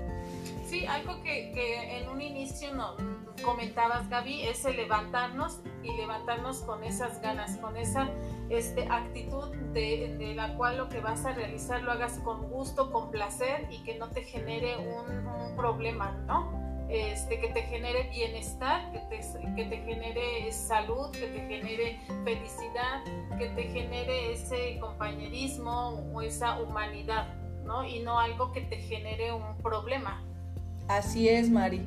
Sí, 0.64 0.86
algo 0.86 1.22
que, 1.22 1.98
en 1.98 2.08
un 2.08 2.22
inicio 2.22 2.72
no, 2.72 2.96
comentabas, 3.44 4.08
Gaby, 4.08 4.44
es 4.44 4.64
el 4.64 4.76
levantarnos 4.76 5.60
y 5.82 5.92
levantarnos 5.94 6.62
con 6.62 6.82
esas 6.82 7.20
ganas, 7.20 7.58
con 7.58 7.76
esa 7.76 8.08
este, 8.50 8.86
actitud 8.88 9.54
de, 9.72 10.32
la 10.34 10.56
cual 10.56 10.76
lo 10.76 10.88
que 10.88 11.00
vas 11.00 11.24
a 11.24 11.32
realizar 11.32 11.82
lo 11.82 11.92
hagas 11.92 12.18
con 12.24 12.50
gusto, 12.50 12.90
con 12.90 13.10
placer 13.10 13.66
y 13.70 13.78
que 13.84 13.96
no 13.96 14.08
te 14.10 14.22
genere 14.22 14.76
un, 14.76 15.56
problema, 15.56 16.12
¿no? 16.26 16.58
Este, 16.88 17.38
que 17.38 17.48
te 17.48 17.62
genere 17.62 18.08
bienestar, 18.10 18.90
que 18.92 18.98
te, 19.00 19.20
que 19.54 19.64
te 19.64 19.76
genere 19.78 20.50
salud, 20.50 21.10
que 21.10 21.26
te 21.26 21.40
genere 21.46 22.00
felicidad, 22.24 23.04
que 23.38 23.48
te 23.50 23.64
genere 23.64 24.32
ese 24.32 24.78
compañerismo 24.80 26.02
o 26.12 26.22
esa 26.22 26.58
humanidad, 26.60 27.34
¿no? 27.64 27.84
Y 27.84 28.00
no 28.00 28.18
algo 28.18 28.52
que 28.52 28.62
te 28.62 28.76
genere 28.76 29.32
un 29.32 29.56
problema. 29.58 30.24
Así 30.88 31.28
es, 31.28 31.50
Mari. 31.50 31.86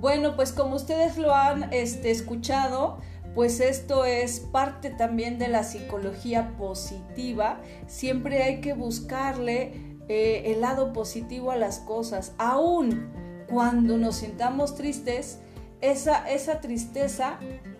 Bueno, 0.00 0.36
pues 0.36 0.52
como 0.52 0.76
ustedes 0.76 1.18
lo 1.18 1.34
han 1.34 1.72
este, 1.72 2.10
escuchado, 2.12 3.00
pues 3.34 3.60
esto 3.60 4.04
es 4.04 4.40
parte 4.40 4.90
también 4.90 5.38
de 5.38 5.48
la 5.48 5.62
psicología 5.62 6.56
positiva. 6.56 7.60
Siempre 7.86 8.42
hay 8.42 8.60
que 8.60 8.72
buscarle 8.72 9.96
eh, 10.08 10.52
el 10.52 10.60
lado 10.60 10.92
positivo 10.92 11.50
a 11.50 11.56
las 11.56 11.78
cosas, 11.80 12.34
aún 12.38 13.10
cuando 13.48 13.96
nos 13.96 14.16
sintamos 14.16 14.74
tristes, 14.74 15.38
esa, 15.80 16.28
esa 16.28 16.60
tristeza 16.60 17.38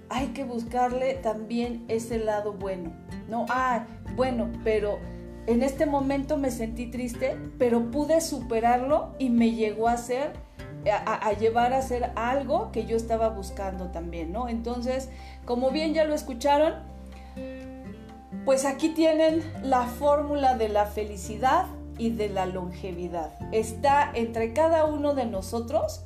hay 0.09 0.29
que 0.29 0.45
buscarle 0.45 1.15
también 1.15 1.85
ese 1.89 2.19
lado 2.19 2.53
bueno. 2.53 2.93
No, 3.29 3.47
ah, 3.49 3.87
bueno, 4.17 4.51
pero 4.65 4.99
en 5.47 5.63
este 5.63 5.87
momento 5.87 6.37
me 6.37 6.51
sentí 6.51 6.91
triste, 6.91 7.37
pero 7.59 7.91
pude 7.91 8.21
superarlo 8.21 9.15
y 9.19 9.31
me 9.31 9.53
llegó 9.53 9.89
a 9.89 9.97
ser 9.97 10.33
a, 10.91 11.33
llevar 11.33 11.73
a 11.73 11.79
hacer 11.79 12.11
algo 12.15 12.71
que 12.73 12.87
yo 12.87 12.97
estaba 12.97 13.29
buscando 13.29 13.89
también, 13.89 14.33
¿no? 14.33 14.49
Entonces, 14.49 15.09
como 15.45 15.71
bien 15.71 15.95
ya 15.95 16.05
lo 16.05 16.15
escucharon, 16.15 16.75
pues 18.45 18.65
aquí 18.65 18.91
tienen 18.91 19.43
la 19.63 19.83
fórmula 19.83 20.57
de 20.57 20.69
la 20.69 20.87
felicidad 20.87 21.67
y 21.99 22.11
de 22.11 22.29
la 22.29 22.47
longevidad. 22.47 23.33
Está 23.53 24.11
entre 24.15 24.53
cada 24.53 24.85
uno 24.85 25.15
de 25.15 25.27
nosotros. 25.27 26.05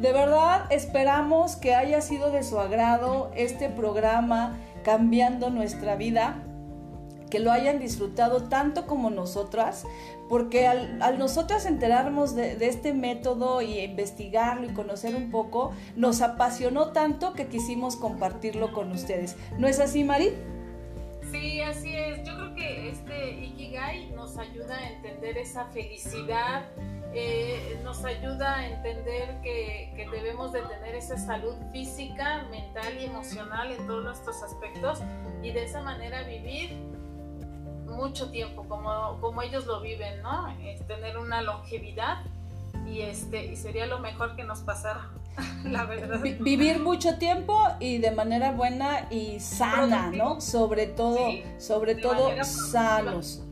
De 0.00 0.12
verdad 0.12 0.66
esperamos 0.70 1.56
que 1.56 1.74
haya 1.74 2.00
sido 2.00 2.30
de 2.30 2.42
su 2.42 2.58
agrado 2.60 3.30
este 3.34 3.68
programa 3.68 4.56
cambiando 4.84 5.50
nuestra 5.50 5.96
vida 5.96 6.42
que 7.30 7.40
lo 7.40 7.50
hayan 7.50 7.78
disfrutado 7.78 8.44
tanto 8.44 8.86
como 8.86 9.10
nosotras, 9.10 9.84
porque 10.28 10.66
al, 10.66 11.18
nosotras 11.18 11.66
enterarnos 11.66 12.34
de, 12.34 12.56
este 12.66 12.92
método 12.92 13.62
y 13.62 13.80
investigarlo 13.80 14.66
y 14.66 14.74
conocer 14.74 15.14
un 15.14 15.30
poco, 15.30 15.72
nos 15.94 16.20
apasionó 16.22 16.92
tanto 16.92 17.32
que 17.32 17.46
quisimos 17.46 17.96
compartirlo 17.96 18.72
con 18.72 18.90
ustedes. 18.92 19.36
¿No 19.58 19.68
es 19.68 19.80
así, 19.80 20.04
Mari? 20.04 20.32
Sí, 21.30 21.60
así 21.60 21.94
es. 21.94 22.24
Yo 22.24 22.36
creo 22.36 22.54
que 22.54 22.88
este 22.90 23.44
Ikigai 23.44 24.10
nos 24.12 24.36
ayuda 24.38 24.76
a 24.76 24.90
entender 24.90 25.38
esa 25.38 25.66
felicidad, 25.66 26.64
eh, 27.12 27.80
nos 27.82 28.04
ayuda 28.04 28.56
a 28.56 28.66
entender 28.68 29.40
que, 29.42 29.92
que, 29.96 30.08
debemos 30.10 30.52
de 30.52 30.60
tener 30.62 30.94
esa 30.94 31.16
salud 31.16 31.54
física, 31.72 32.46
mental 32.50 32.94
y 33.00 33.06
emocional 33.06 33.72
en 33.72 33.86
todos 33.86 34.04
nuestros 34.04 34.42
aspectos 34.42 35.00
y 35.42 35.52
de 35.52 35.64
esa 35.64 35.80
manera 35.82 36.22
vivir 36.24 36.95
mucho 37.96 38.30
tiempo, 38.30 38.64
como, 38.68 39.18
como 39.20 39.42
ellos 39.42 39.66
lo 39.66 39.80
viven, 39.80 40.22
¿no? 40.22 40.46
Tener 40.86 41.18
una 41.18 41.42
longevidad 41.42 42.18
y, 42.86 43.00
este, 43.00 43.46
y 43.46 43.56
sería 43.56 43.86
lo 43.86 43.98
mejor 43.98 44.36
que 44.36 44.44
nos 44.44 44.60
pasara, 44.60 45.10
la 45.64 45.84
verdad. 45.84 46.20
vivir 46.20 46.78
mucho 46.80 47.18
tiempo 47.18 47.58
y 47.80 47.98
de 47.98 48.10
manera 48.10 48.52
buena 48.52 49.08
y 49.10 49.40
sana, 49.40 50.10
¿no? 50.12 50.40
Sobre 50.40 50.86
todo, 50.86 51.18
sobre 51.58 51.96
todo 51.96 52.30
sanos. 52.44 53.42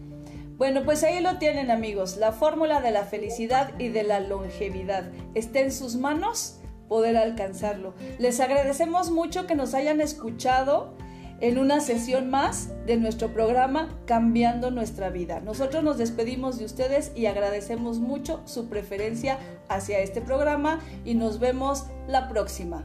Bueno, 0.57 0.85
pues 0.85 1.02
ahí 1.02 1.20
lo 1.20 1.38
tienen 1.38 1.72
amigos, 1.72 2.16
la 2.16 2.30
fórmula 2.30 2.80
de 2.80 2.92
la 2.92 3.04
felicidad 3.04 3.72
y 3.80 3.88
de 3.88 4.04
la 4.04 4.20
longevidad. 4.20 5.11
Está 5.35 5.59
en 5.61 5.72
sus 5.72 5.96
manos 5.96 6.61
poder 6.88 7.16
alcanzarlo. 7.16 7.94
Les 8.18 8.38
agradecemos 8.38 9.11
mucho 9.11 9.48
que 9.48 9.57
nos 9.57 9.74
hayan 9.74 10.00
escuchado 10.00 10.94
en 11.40 11.59
una 11.59 11.81
sesión 11.81 12.31
más 12.31 12.70
de 12.87 12.97
nuestro 12.97 13.33
programa 13.33 13.88
Cambiando 14.07 14.70
nuestra 14.70 15.11
vida. 15.11 15.40
Nosotros 15.40 15.83
nos 15.83 15.99
despedimos 15.99 16.59
de 16.59 16.64
ustedes 16.64 17.12
y 17.14 17.27
agradecemos 17.27 17.99
mucho 17.99 18.42
su 18.47 18.68
preferencia 18.68 19.38
hacia 19.68 20.01
este 20.01 20.20
programa 20.20 20.81
y 21.05 21.14
nos 21.14 21.38
vemos 21.38 21.87
la 22.07 22.29
próxima. 22.29 22.85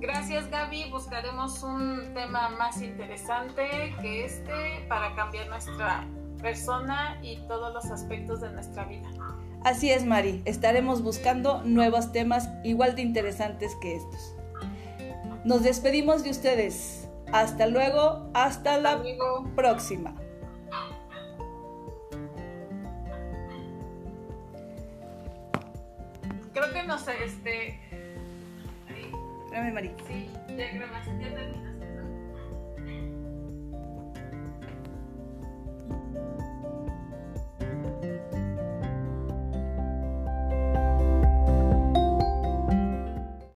Gracias 0.00 0.48
Gaby, 0.48 0.90
buscaremos 0.90 1.62
un 1.64 2.14
tema 2.14 2.50
más 2.50 2.80
interesante 2.80 3.62
que 4.00 4.24
este 4.24 4.86
para 4.88 5.14
cambiar 5.16 5.48
nuestra 5.48 6.06
persona 6.40 7.18
y 7.20 7.38
todos 7.48 7.74
los 7.74 7.86
aspectos 7.86 8.40
de 8.40 8.50
nuestra 8.50 8.84
vida. 8.84 9.08
Así 9.64 9.90
es 9.90 10.04
Mari, 10.04 10.40
estaremos 10.44 11.02
buscando 11.02 11.64
nuevos 11.64 12.12
temas 12.12 12.48
igual 12.62 12.94
de 12.94 13.02
interesantes 13.02 13.74
que 13.80 13.96
estos. 13.96 14.36
Nos 15.44 15.62
despedimos 15.62 16.22
de 16.22 16.30
ustedes. 16.30 17.07
Hasta 17.32 17.66
luego, 17.66 18.30
hasta, 18.34 18.78
la 18.78 19.02
próxima. 19.54 20.14
Creo 26.52 26.72
que 26.72 26.82
no 26.84 26.98
sé, 26.98 27.12
este. 27.24 27.80
Espérame, 29.44 29.72
Mari. 29.72 29.90
Sí, 30.06 30.30
ya 30.56 30.72
grabaste, 30.72 31.10
ya 31.20 31.34
terminaste. 31.34 31.67